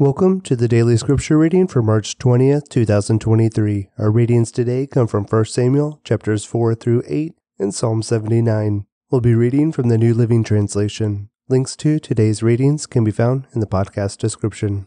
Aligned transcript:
Welcome 0.00 0.42
to 0.42 0.54
the 0.54 0.68
daily 0.68 0.96
scripture 0.96 1.36
reading 1.36 1.66
for 1.66 1.82
March 1.82 2.18
20th, 2.18 2.68
2023. 2.68 3.88
Our 3.98 4.12
readings 4.12 4.52
today 4.52 4.86
come 4.86 5.08
from 5.08 5.24
1 5.24 5.46
Samuel 5.46 6.00
chapters 6.04 6.44
4 6.44 6.76
through 6.76 7.02
8 7.08 7.34
and 7.58 7.74
Psalm 7.74 8.02
79. 8.02 8.86
We'll 9.10 9.20
be 9.20 9.34
reading 9.34 9.72
from 9.72 9.88
the 9.88 9.98
New 9.98 10.14
Living 10.14 10.44
Translation. 10.44 11.30
Links 11.48 11.74
to 11.78 11.98
today's 11.98 12.44
readings 12.44 12.86
can 12.86 13.02
be 13.02 13.10
found 13.10 13.48
in 13.52 13.58
the 13.58 13.66
podcast 13.66 14.18
description. 14.18 14.86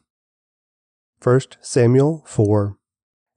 1 1.22 1.42
Samuel 1.60 2.24
4 2.26 2.78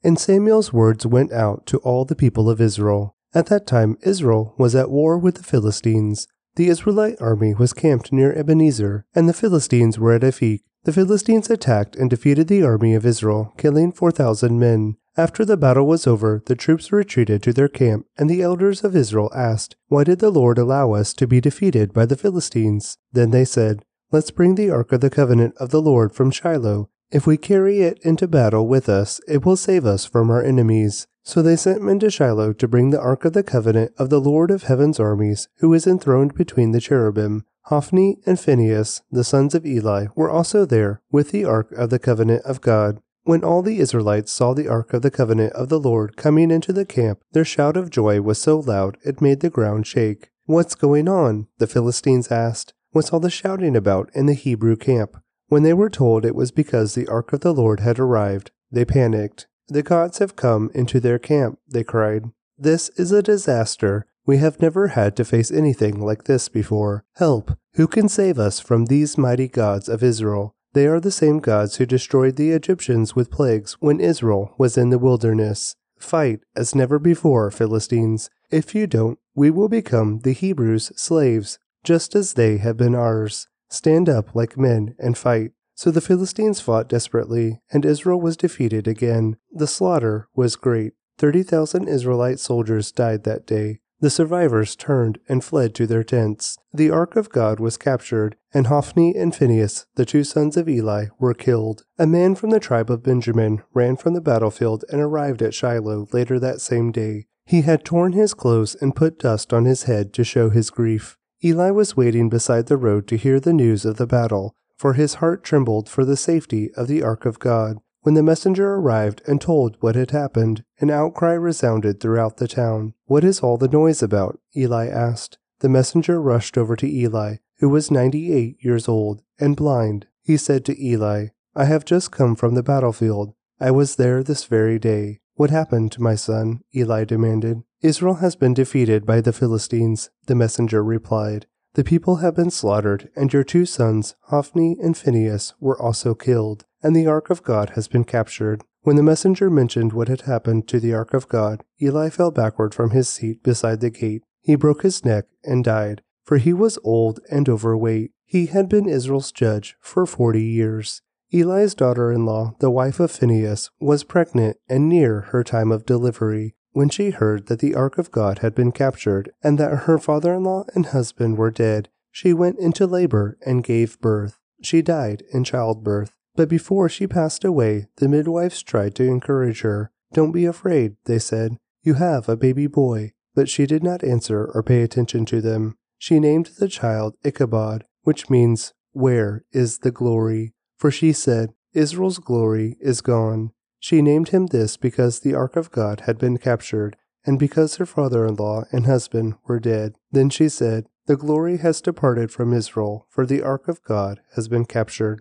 And 0.04 0.16
Samuel's 0.16 0.72
words 0.72 1.04
went 1.04 1.32
out 1.32 1.66
to 1.66 1.78
all 1.78 2.04
the 2.04 2.14
people 2.14 2.48
of 2.48 2.60
Israel. 2.60 3.16
At 3.34 3.46
that 3.46 3.66
time, 3.66 3.98
Israel 4.02 4.54
was 4.56 4.76
at 4.76 4.92
war 4.92 5.18
with 5.18 5.38
the 5.38 5.42
Philistines. 5.42 6.28
The 6.56 6.68
Israelite 6.68 7.20
army 7.20 7.54
was 7.54 7.72
camped 7.72 8.12
near 8.12 8.32
Ebenezer, 8.32 9.06
and 9.14 9.28
the 9.28 9.32
Philistines 9.32 9.98
were 9.98 10.12
at 10.12 10.22
Aphek. 10.22 10.60
The 10.84 10.92
Philistines 10.92 11.50
attacked 11.50 11.96
and 11.96 12.08
defeated 12.08 12.46
the 12.46 12.62
army 12.62 12.94
of 12.94 13.04
Israel, 13.04 13.52
killing 13.56 13.90
4,000 13.90 14.58
men. 14.58 14.96
After 15.16 15.44
the 15.44 15.56
battle 15.56 15.86
was 15.86 16.06
over, 16.06 16.42
the 16.46 16.54
troops 16.54 16.92
retreated 16.92 17.42
to 17.42 17.52
their 17.52 17.68
camp, 17.68 18.06
and 18.18 18.28
the 18.28 18.42
elders 18.42 18.84
of 18.84 18.94
Israel 18.94 19.32
asked, 19.34 19.76
Why 19.88 20.04
did 20.04 20.18
the 20.18 20.30
Lord 20.30 20.58
allow 20.58 20.92
us 20.92 21.12
to 21.14 21.26
be 21.26 21.40
defeated 21.40 21.92
by 21.92 22.06
the 22.06 22.16
Philistines? 22.16 22.98
Then 23.12 23.30
they 23.30 23.44
said, 23.44 23.84
Let's 24.12 24.30
bring 24.30 24.54
the 24.54 24.70
ark 24.70 24.92
of 24.92 25.00
the 25.00 25.10
covenant 25.10 25.56
of 25.56 25.70
the 25.70 25.82
Lord 25.82 26.12
from 26.12 26.30
Shiloh. 26.30 26.88
If 27.10 27.26
we 27.26 27.36
carry 27.36 27.80
it 27.80 27.98
into 28.02 28.28
battle 28.28 28.68
with 28.68 28.88
us, 28.88 29.20
it 29.26 29.44
will 29.44 29.56
save 29.56 29.86
us 29.86 30.04
from 30.04 30.30
our 30.30 30.42
enemies. 30.42 31.06
So 31.24 31.40
they 31.40 31.56
sent 31.56 31.82
men 31.82 31.98
to 32.00 32.10
Shiloh 32.10 32.52
to 32.52 32.68
bring 32.68 32.90
the 32.90 33.00
ark 33.00 33.24
of 33.24 33.32
the 33.32 33.42
covenant 33.42 33.92
of 33.96 34.10
the 34.10 34.20
Lord 34.20 34.50
of 34.50 34.64
heaven's 34.64 35.00
armies, 35.00 35.48
who 35.58 35.72
is 35.72 35.86
enthroned 35.86 36.34
between 36.34 36.72
the 36.72 36.80
cherubim. 36.80 37.44
Hophni 37.68 38.18
and 38.26 38.38
Phinehas, 38.38 39.00
the 39.10 39.24
sons 39.24 39.54
of 39.54 39.64
Eli, 39.64 40.08
were 40.14 40.28
also 40.28 40.66
there 40.66 41.00
with 41.10 41.30
the 41.30 41.46
ark 41.46 41.72
of 41.72 41.88
the 41.88 41.98
covenant 41.98 42.44
of 42.44 42.60
God. 42.60 43.00
When 43.22 43.42
all 43.42 43.62
the 43.62 43.78
Israelites 43.78 44.30
saw 44.30 44.52
the 44.52 44.68
ark 44.68 44.92
of 44.92 45.00
the 45.00 45.10
covenant 45.10 45.54
of 45.54 45.70
the 45.70 45.80
Lord 45.80 46.14
coming 46.14 46.50
into 46.50 46.74
the 46.74 46.84
camp, 46.84 47.22
their 47.32 47.44
shout 47.44 47.78
of 47.78 47.88
joy 47.88 48.20
was 48.20 48.38
so 48.38 48.58
loud 48.58 48.98
it 49.02 49.22
made 49.22 49.40
the 49.40 49.48
ground 49.48 49.86
shake. 49.86 50.28
What's 50.44 50.74
going 50.74 51.08
on? 51.08 51.46
the 51.56 51.66
Philistines 51.66 52.30
asked. 52.30 52.74
What's 52.90 53.14
all 53.14 53.20
the 53.20 53.30
shouting 53.30 53.74
about 53.74 54.10
in 54.12 54.26
the 54.26 54.34
Hebrew 54.34 54.76
camp? 54.76 55.16
When 55.48 55.62
they 55.62 55.72
were 55.72 55.88
told 55.88 56.26
it 56.26 56.34
was 56.34 56.50
because 56.50 56.94
the 56.94 57.08
ark 57.08 57.32
of 57.32 57.40
the 57.40 57.54
Lord 57.54 57.80
had 57.80 57.98
arrived, 57.98 58.50
they 58.70 58.84
panicked. 58.84 59.46
The 59.68 59.82
gods 59.82 60.18
have 60.18 60.36
come 60.36 60.70
into 60.74 61.00
their 61.00 61.18
camp, 61.18 61.58
they 61.66 61.84
cried. 61.84 62.24
This 62.58 62.90
is 62.90 63.12
a 63.12 63.22
disaster. 63.22 64.06
We 64.26 64.38
have 64.38 64.60
never 64.60 64.88
had 64.88 65.16
to 65.16 65.24
face 65.24 65.50
anything 65.50 66.00
like 66.00 66.24
this 66.24 66.48
before. 66.48 67.04
Help! 67.16 67.58
Who 67.74 67.86
can 67.86 68.08
save 68.08 68.38
us 68.38 68.60
from 68.60 68.86
these 68.86 69.18
mighty 69.18 69.48
gods 69.48 69.88
of 69.88 70.02
Israel? 70.02 70.54
They 70.74 70.86
are 70.86 71.00
the 71.00 71.10
same 71.10 71.38
gods 71.38 71.76
who 71.76 71.86
destroyed 71.86 72.36
the 72.36 72.50
Egyptians 72.50 73.14
with 73.14 73.30
plagues 73.30 73.74
when 73.80 74.00
Israel 74.00 74.54
was 74.58 74.76
in 74.76 74.90
the 74.90 74.98
wilderness. 74.98 75.76
Fight 75.98 76.40
as 76.54 76.74
never 76.74 76.98
before, 76.98 77.50
Philistines. 77.50 78.28
If 78.50 78.74
you 78.74 78.86
don't, 78.86 79.18
we 79.34 79.50
will 79.50 79.68
become 79.68 80.20
the 80.20 80.32
Hebrews' 80.32 80.92
slaves, 80.96 81.58
just 81.82 82.14
as 82.14 82.34
they 82.34 82.58
have 82.58 82.76
been 82.76 82.94
ours. 82.94 83.48
Stand 83.68 84.08
up 84.08 84.34
like 84.34 84.58
men 84.58 84.94
and 84.98 85.16
fight. 85.16 85.52
So 85.74 85.90
the 85.90 86.00
Philistines 86.00 86.60
fought 86.60 86.88
desperately, 86.88 87.60
and 87.72 87.84
Israel 87.84 88.20
was 88.20 88.36
defeated 88.36 88.86
again. 88.86 89.36
The 89.52 89.66
slaughter 89.66 90.28
was 90.34 90.56
great. 90.56 90.92
Thirty 91.18 91.42
thousand 91.42 91.88
Israelite 91.88 92.38
soldiers 92.38 92.92
died 92.92 93.24
that 93.24 93.46
day. 93.46 93.80
The 94.00 94.10
survivors 94.10 94.76
turned 94.76 95.18
and 95.28 95.42
fled 95.42 95.74
to 95.76 95.86
their 95.86 96.04
tents. 96.04 96.58
The 96.72 96.90
ark 96.90 97.16
of 97.16 97.30
God 97.30 97.58
was 97.58 97.76
captured, 97.76 98.36
and 98.52 98.66
Hophni 98.66 99.14
and 99.16 99.34
Phinehas, 99.34 99.86
the 99.94 100.04
two 100.04 100.24
sons 100.24 100.56
of 100.56 100.68
Eli, 100.68 101.06
were 101.18 101.32
killed. 101.32 101.84
A 101.98 102.06
man 102.06 102.34
from 102.34 102.50
the 102.50 102.60
tribe 102.60 102.90
of 102.90 103.02
Benjamin 103.02 103.62
ran 103.72 103.96
from 103.96 104.14
the 104.14 104.20
battlefield 104.20 104.84
and 104.90 105.00
arrived 105.00 105.40
at 105.42 105.54
Shiloh 105.54 106.06
later 106.12 106.38
that 106.38 106.60
same 106.60 106.92
day. 106.92 107.26
He 107.46 107.62
had 107.62 107.84
torn 107.84 108.12
his 108.12 108.34
clothes 108.34 108.74
and 108.74 108.96
put 108.96 109.18
dust 109.18 109.52
on 109.52 109.64
his 109.64 109.84
head 109.84 110.12
to 110.14 110.24
show 110.24 110.50
his 110.50 110.70
grief. 110.70 111.16
Eli 111.42 111.70
was 111.70 111.96
waiting 111.96 112.28
beside 112.28 112.66
the 112.66 112.76
road 112.76 113.06
to 113.08 113.16
hear 113.16 113.38
the 113.38 113.52
news 113.52 113.84
of 113.84 113.96
the 113.96 114.06
battle, 114.06 114.54
for 114.76 114.94
his 114.94 115.14
heart 115.14 115.44
trembled 115.44 115.88
for 115.88 116.04
the 116.04 116.16
safety 116.16 116.70
of 116.76 116.88
the 116.88 117.02
ark 117.02 117.24
of 117.24 117.38
God. 117.38 117.78
When 118.02 118.14
the 118.14 118.22
messenger 118.22 118.74
arrived 118.74 119.22
and 119.26 119.40
told 119.40 119.76
what 119.80 119.94
had 119.94 120.10
happened, 120.10 120.62
an 120.78 120.90
outcry 120.90 121.32
resounded 121.32 122.00
throughout 122.00 122.36
the 122.36 122.48
town. 122.48 122.92
What 123.06 123.24
is 123.24 123.40
all 123.40 123.56
the 123.56 123.68
noise 123.68 124.02
about? 124.02 124.38
Eli 124.54 124.88
asked. 124.88 125.38
The 125.60 125.70
messenger 125.70 126.20
rushed 126.20 126.58
over 126.58 126.76
to 126.76 126.86
Eli, 126.86 127.36
who 127.60 127.68
was 127.70 127.90
ninety 127.90 128.32
eight 128.32 128.58
years 128.60 128.88
old 128.88 129.22
and 129.38 129.56
blind. 129.56 130.06
He 130.22 130.36
said 130.36 130.64
to 130.66 130.84
Eli, 130.84 131.28
I 131.54 131.64
have 131.64 131.84
just 131.84 132.10
come 132.10 132.36
from 132.36 132.54
the 132.54 132.62
battlefield. 132.62 133.32
I 133.60 133.70
was 133.70 133.96
there 133.96 134.22
this 134.22 134.44
very 134.44 134.78
day. 134.78 135.20
What 135.36 135.50
happened, 135.50 135.90
to 135.92 136.02
my 136.02 136.14
son? 136.14 136.60
Eli 136.76 137.04
demanded. 137.04 137.62
Israel 137.80 138.16
has 138.16 138.36
been 138.36 138.54
defeated 138.54 139.06
by 139.06 139.20
the 139.20 139.32
Philistines, 139.32 140.10
the 140.26 140.34
messenger 140.34 140.84
replied. 140.84 141.46
The 141.74 141.84
people 141.84 142.16
have 142.16 142.36
been 142.36 142.50
slaughtered, 142.50 143.10
and 143.16 143.32
your 143.32 143.42
two 143.42 143.66
sons, 143.66 144.14
Hophni 144.28 144.76
and 144.80 144.96
Phinehas, 144.96 145.54
were 145.58 145.80
also 145.80 146.14
killed, 146.14 146.64
and 146.84 146.94
the 146.94 147.08
ark 147.08 147.30
of 147.30 147.42
God 147.42 147.70
has 147.70 147.88
been 147.88 148.04
captured. 148.04 148.62
When 148.82 148.94
the 148.94 149.02
messenger 149.02 149.50
mentioned 149.50 149.92
what 149.92 150.06
had 150.06 150.20
happened 150.20 150.68
to 150.68 150.78
the 150.78 150.94
ark 150.94 151.14
of 151.14 151.28
God, 151.28 151.64
Eli 151.82 152.10
fell 152.10 152.30
backward 152.30 152.74
from 152.74 152.90
his 152.90 153.08
seat 153.08 153.42
beside 153.42 153.80
the 153.80 153.90
gate. 153.90 154.22
He 154.40 154.54
broke 154.54 154.82
his 154.82 155.04
neck 155.04 155.24
and 155.42 155.64
died, 155.64 156.02
for 156.22 156.36
he 156.36 156.52
was 156.52 156.78
old 156.84 157.18
and 157.28 157.48
overweight. 157.48 158.12
He 158.24 158.46
had 158.46 158.68
been 158.68 158.88
Israel's 158.88 159.32
judge 159.32 159.74
for 159.80 160.06
forty 160.06 160.44
years. 160.44 161.02
Eli's 161.32 161.74
daughter 161.74 162.12
in 162.12 162.24
law, 162.24 162.54
the 162.60 162.70
wife 162.70 163.00
of 163.00 163.10
Phinehas, 163.10 163.70
was 163.80 164.04
pregnant 164.04 164.58
and 164.68 164.88
near 164.88 165.22
her 165.32 165.42
time 165.42 165.72
of 165.72 165.86
delivery. 165.86 166.54
When 166.74 166.88
she 166.88 167.10
heard 167.10 167.46
that 167.46 167.60
the 167.60 167.76
ark 167.76 167.98
of 167.98 168.10
God 168.10 168.40
had 168.40 168.52
been 168.52 168.72
captured 168.72 169.30
and 169.44 169.58
that 169.58 169.84
her 169.86 169.96
father 169.96 170.34
in 170.34 170.42
law 170.42 170.64
and 170.74 170.86
husband 170.86 171.38
were 171.38 171.52
dead, 171.52 171.88
she 172.10 172.32
went 172.32 172.58
into 172.58 172.84
labor 172.84 173.38
and 173.46 173.62
gave 173.62 174.00
birth. 174.00 174.40
She 174.60 174.82
died 174.82 175.22
in 175.32 175.44
childbirth. 175.44 176.16
But 176.34 176.48
before 176.48 176.88
she 176.88 177.06
passed 177.06 177.44
away, 177.44 177.86
the 177.98 178.08
midwives 178.08 178.60
tried 178.60 178.96
to 178.96 179.04
encourage 179.04 179.60
her. 179.60 179.92
Don't 180.12 180.32
be 180.32 180.46
afraid, 180.46 180.96
they 181.04 181.20
said. 181.20 181.58
You 181.84 181.94
have 181.94 182.28
a 182.28 182.36
baby 182.36 182.66
boy. 182.66 183.12
But 183.36 183.48
she 183.48 183.66
did 183.66 183.84
not 183.84 184.02
answer 184.02 184.50
or 184.52 184.64
pay 184.64 184.82
attention 184.82 185.26
to 185.26 185.40
them. 185.40 185.76
She 185.98 186.18
named 186.18 186.50
the 186.58 186.68
child 186.68 187.14
Ichabod, 187.22 187.84
which 188.02 188.28
means, 188.28 188.74
Where 188.90 189.44
is 189.52 189.78
the 189.78 189.92
glory? 189.92 190.54
For 190.76 190.90
she 190.90 191.12
said, 191.12 191.54
Israel's 191.72 192.18
glory 192.18 192.76
is 192.80 193.00
gone. 193.00 193.52
She 193.84 194.00
named 194.00 194.30
him 194.30 194.46
this 194.46 194.78
because 194.78 195.20
the 195.20 195.34
ark 195.34 195.56
of 195.56 195.70
God 195.70 196.04
had 196.06 196.16
been 196.16 196.38
captured, 196.38 196.96
and 197.26 197.38
because 197.38 197.76
her 197.76 197.84
father 197.84 198.24
in 198.24 198.34
law 198.36 198.64
and 198.72 198.86
husband 198.86 199.34
were 199.46 199.60
dead. 199.60 199.94
Then 200.10 200.30
she 200.30 200.48
said, 200.48 200.86
The 201.04 201.18
glory 201.18 201.58
has 201.58 201.82
departed 201.82 202.30
from 202.30 202.54
Israel, 202.54 203.06
for 203.10 203.26
the 203.26 203.42
ark 203.42 203.68
of 203.68 203.82
God 203.82 204.22
has 204.36 204.48
been 204.48 204.64
captured. 204.64 205.20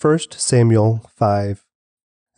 1 0.00 0.18
Samuel 0.30 1.04
5 1.16 1.66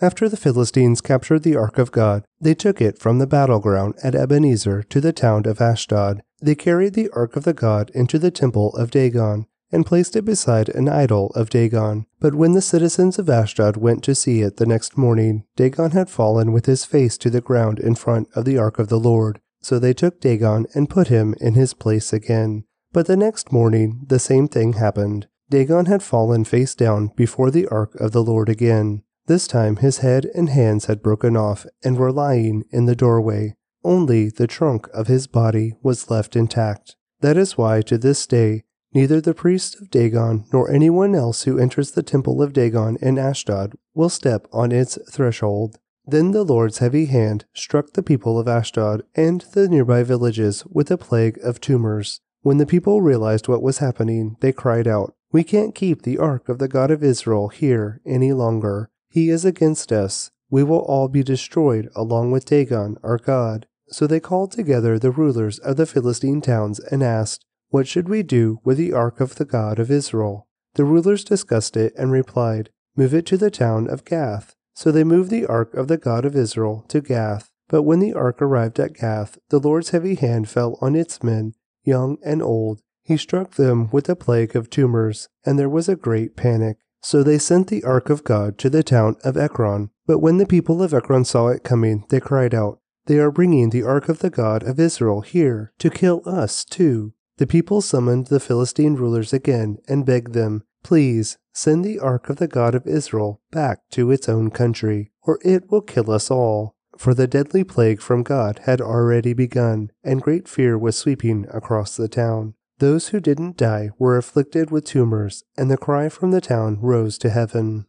After 0.00 0.28
the 0.28 0.36
Philistines 0.36 1.00
captured 1.00 1.44
the 1.44 1.54
ark 1.54 1.78
of 1.78 1.92
God, 1.92 2.24
they 2.40 2.54
took 2.54 2.80
it 2.80 2.98
from 2.98 3.20
the 3.20 3.28
battleground 3.28 3.94
at 4.02 4.16
Ebenezer 4.16 4.82
to 4.82 5.00
the 5.00 5.12
town 5.12 5.46
of 5.46 5.60
Ashdod. 5.60 6.20
They 6.42 6.56
carried 6.56 6.94
the 6.94 7.10
ark 7.10 7.36
of 7.36 7.44
the 7.44 7.54
God 7.54 7.92
into 7.94 8.18
the 8.18 8.32
temple 8.32 8.74
of 8.74 8.90
Dagon 8.90 9.46
and 9.72 9.86
placed 9.86 10.16
it 10.16 10.24
beside 10.24 10.68
an 10.70 10.88
idol 10.88 11.32
of 11.34 11.50
Dagon. 11.50 12.06
But 12.20 12.34
when 12.34 12.52
the 12.52 12.62
citizens 12.62 13.18
of 13.18 13.28
Ashdod 13.28 13.76
went 13.76 14.02
to 14.04 14.14
see 14.14 14.42
it 14.42 14.56
the 14.56 14.66
next 14.66 14.96
morning, 14.96 15.44
Dagon 15.56 15.90
had 15.90 16.10
fallen 16.10 16.52
with 16.52 16.66
his 16.66 16.84
face 16.84 17.18
to 17.18 17.30
the 17.30 17.40
ground 17.40 17.78
in 17.78 17.94
front 17.94 18.28
of 18.34 18.44
the 18.44 18.58
ark 18.58 18.78
of 18.78 18.88
the 18.88 19.00
Lord. 19.00 19.40
So 19.60 19.78
they 19.78 19.94
took 19.94 20.20
Dagon 20.20 20.66
and 20.74 20.90
put 20.90 21.08
him 21.08 21.34
in 21.40 21.54
his 21.54 21.74
place 21.74 22.12
again. 22.12 22.64
But 22.92 23.06
the 23.06 23.16
next 23.16 23.52
morning 23.52 24.06
the 24.06 24.18
same 24.18 24.48
thing 24.48 24.74
happened. 24.74 25.26
Dagon 25.50 25.86
had 25.86 26.02
fallen 26.02 26.44
face 26.44 26.74
down 26.74 27.10
before 27.16 27.50
the 27.50 27.66
ark 27.68 27.94
of 27.96 28.12
the 28.12 28.22
Lord 28.22 28.48
again. 28.48 29.02
This 29.26 29.46
time 29.48 29.76
his 29.76 29.98
head 29.98 30.26
and 30.34 30.48
hands 30.48 30.86
had 30.86 31.02
broken 31.02 31.36
off 31.36 31.66
and 31.84 31.96
were 31.96 32.12
lying 32.12 32.64
in 32.70 32.86
the 32.86 32.96
doorway. 32.96 33.56
Only 33.82 34.30
the 34.30 34.46
trunk 34.46 34.88
of 34.94 35.08
his 35.08 35.26
body 35.26 35.74
was 35.82 36.10
left 36.10 36.36
intact. 36.36 36.96
That 37.20 37.36
is 37.36 37.58
why 37.58 37.82
to 37.82 37.98
this 37.98 38.26
day 38.26 38.64
Neither 38.96 39.20
the 39.20 39.34
priests 39.34 39.78
of 39.78 39.90
Dagon 39.90 40.46
nor 40.54 40.70
anyone 40.70 41.14
else 41.14 41.42
who 41.42 41.58
enters 41.58 41.90
the 41.90 42.02
temple 42.02 42.40
of 42.40 42.54
Dagon 42.54 42.96
in 43.02 43.18
Ashdod 43.18 43.74
will 43.92 44.08
step 44.08 44.48
on 44.54 44.72
its 44.72 44.98
threshold. 45.12 45.78
Then 46.06 46.30
the 46.30 46.42
Lord's 46.42 46.78
heavy 46.78 47.04
hand 47.04 47.44
struck 47.52 47.92
the 47.92 48.02
people 48.02 48.38
of 48.38 48.48
Ashdod 48.48 49.02
and 49.14 49.42
the 49.52 49.68
nearby 49.68 50.02
villages 50.02 50.64
with 50.64 50.90
a 50.90 50.96
plague 50.96 51.38
of 51.44 51.60
tumors. 51.60 52.22
When 52.40 52.56
the 52.56 52.64
people 52.64 53.02
realized 53.02 53.48
what 53.48 53.60
was 53.60 53.80
happening, 53.80 54.38
they 54.40 54.50
cried 54.50 54.88
out, 54.88 55.14
We 55.30 55.44
can't 55.44 55.74
keep 55.74 56.00
the 56.00 56.16
ark 56.16 56.48
of 56.48 56.58
the 56.58 56.66
God 56.66 56.90
of 56.90 57.04
Israel 57.04 57.48
here 57.48 58.00
any 58.06 58.32
longer. 58.32 58.88
He 59.10 59.28
is 59.28 59.44
against 59.44 59.92
us. 59.92 60.30
We 60.48 60.62
will 60.62 60.78
all 60.78 61.08
be 61.08 61.22
destroyed 61.22 61.90
along 61.94 62.30
with 62.30 62.46
Dagon, 62.46 62.96
our 63.02 63.18
God. 63.18 63.66
So 63.88 64.06
they 64.06 64.20
called 64.20 64.52
together 64.52 64.98
the 64.98 65.10
rulers 65.10 65.58
of 65.58 65.76
the 65.76 65.84
Philistine 65.84 66.40
towns 66.40 66.80
and 66.80 67.02
asked, 67.02 67.45
what 67.70 67.88
should 67.88 68.08
we 68.08 68.22
do 68.22 68.60
with 68.64 68.78
the 68.78 68.92
ark 68.92 69.20
of 69.20 69.36
the 69.36 69.44
God 69.44 69.78
of 69.78 69.90
Israel? 69.90 70.46
The 70.74 70.84
rulers 70.84 71.24
discussed 71.24 71.76
it 71.76 71.92
and 71.96 72.10
replied, 72.10 72.70
Move 72.96 73.14
it 73.14 73.26
to 73.26 73.36
the 73.36 73.50
town 73.50 73.88
of 73.88 74.04
Gath. 74.04 74.54
So 74.74 74.92
they 74.92 75.04
moved 75.04 75.30
the 75.30 75.46
ark 75.46 75.74
of 75.74 75.88
the 75.88 75.96
God 75.96 76.24
of 76.24 76.36
Israel 76.36 76.84
to 76.88 77.00
Gath. 77.00 77.50
But 77.68 77.82
when 77.82 77.98
the 77.98 78.14
ark 78.14 78.40
arrived 78.40 78.78
at 78.78 78.94
Gath, 78.94 79.38
the 79.48 79.58
Lord's 79.58 79.90
heavy 79.90 80.14
hand 80.14 80.48
fell 80.48 80.78
on 80.80 80.94
its 80.94 81.22
men, 81.22 81.54
young 81.82 82.18
and 82.24 82.42
old. 82.42 82.80
He 83.02 83.16
struck 83.16 83.54
them 83.54 83.88
with 83.90 84.08
a 84.08 84.16
plague 84.16 84.54
of 84.54 84.70
tumors, 84.70 85.28
and 85.44 85.58
there 85.58 85.68
was 85.68 85.88
a 85.88 85.96
great 85.96 86.36
panic. 86.36 86.78
So 87.02 87.22
they 87.22 87.38
sent 87.38 87.68
the 87.68 87.84
ark 87.84 88.10
of 88.10 88.24
God 88.24 88.58
to 88.58 88.70
the 88.70 88.82
town 88.82 89.16
of 89.24 89.36
Ekron. 89.36 89.90
But 90.06 90.18
when 90.18 90.38
the 90.38 90.46
people 90.46 90.82
of 90.82 90.92
Ekron 90.92 91.24
saw 91.24 91.48
it 91.48 91.64
coming, 91.64 92.04
they 92.08 92.20
cried 92.20 92.54
out, 92.54 92.80
They 93.06 93.18
are 93.18 93.30
bringing 93.30 93.70
the 93.70 93.82
ark 93.82 94.08
of 94.08 94.20
the 94.20 94.30
God 94.30 94.62
of 94.62 94.80
Israel 94.80 95.20
here 95.20 95.72
to 95.78 95.90
kill 95.90 96.22
us 96.26 96.64
too. 96.64 97.14
The 97.38 97.46
people 97.46 97.82
summoned 97.82 98.28
the 98.28 98.40
Philistine 98.40 98.94
rulers 98.94 99.32
again 99.32 99.78
and 99.86 100.06
begged 100.06 100.32
them, 100.32 100.64
Please 100.82 101.36
send 101.52 101.84
the 101.84 101.98
ark 101.98 102.30
of 102.30 102.36
the 102.36 102.48
God 102.48 102.74
of 102.74 102.86
Israel 102.86 103.40
back 103.50 103.80
to 103.90 104.10
its 104.10 104.28
own 104.28 104.50
country, 104.50 105.10
or 105.22 105.38
it 105.42 105.70
will 105.70 105.82
kill 105.82 106.10
us 106.10 106.30
all. 106.30 106.76
For 106.96 107.12
the 107.12 107.26
deadly 107.26 107.62
plague 107.62 108.00
from 108.00 108.22
God 108.22 108.60
had 108.64 108.80
already 108.80 109.34
begun, 109.34 109.90
and 110.02 110.22
great 110.22 110.48
fear 110.48 110.78
was 110.78 110.96
sweeping 110.96 111.46
across 111.52 111.96
the 111.96 112.08
town. 112.08 112.54
Those 112.78 113.08
who 113.08 113.20
didn't 113.20 113.56
die 113.56 113.90
were 113.98 114.16
afflicted 114.16 114.70
with 114.70 114.84
tumors, 114.84 115.44
and 115.58 115.70
the 115.70 115.76
cry 115.76 116.08
from 116.08 116.30
the 116.30 116.40
town 116.40 116.78
rose 116.80 117.18
to 117.18 117.30
heaven. 117.30 117.86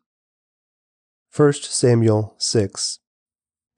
1 1.35 1.53
Samuel 1.53 2.35
6 2.38 2.99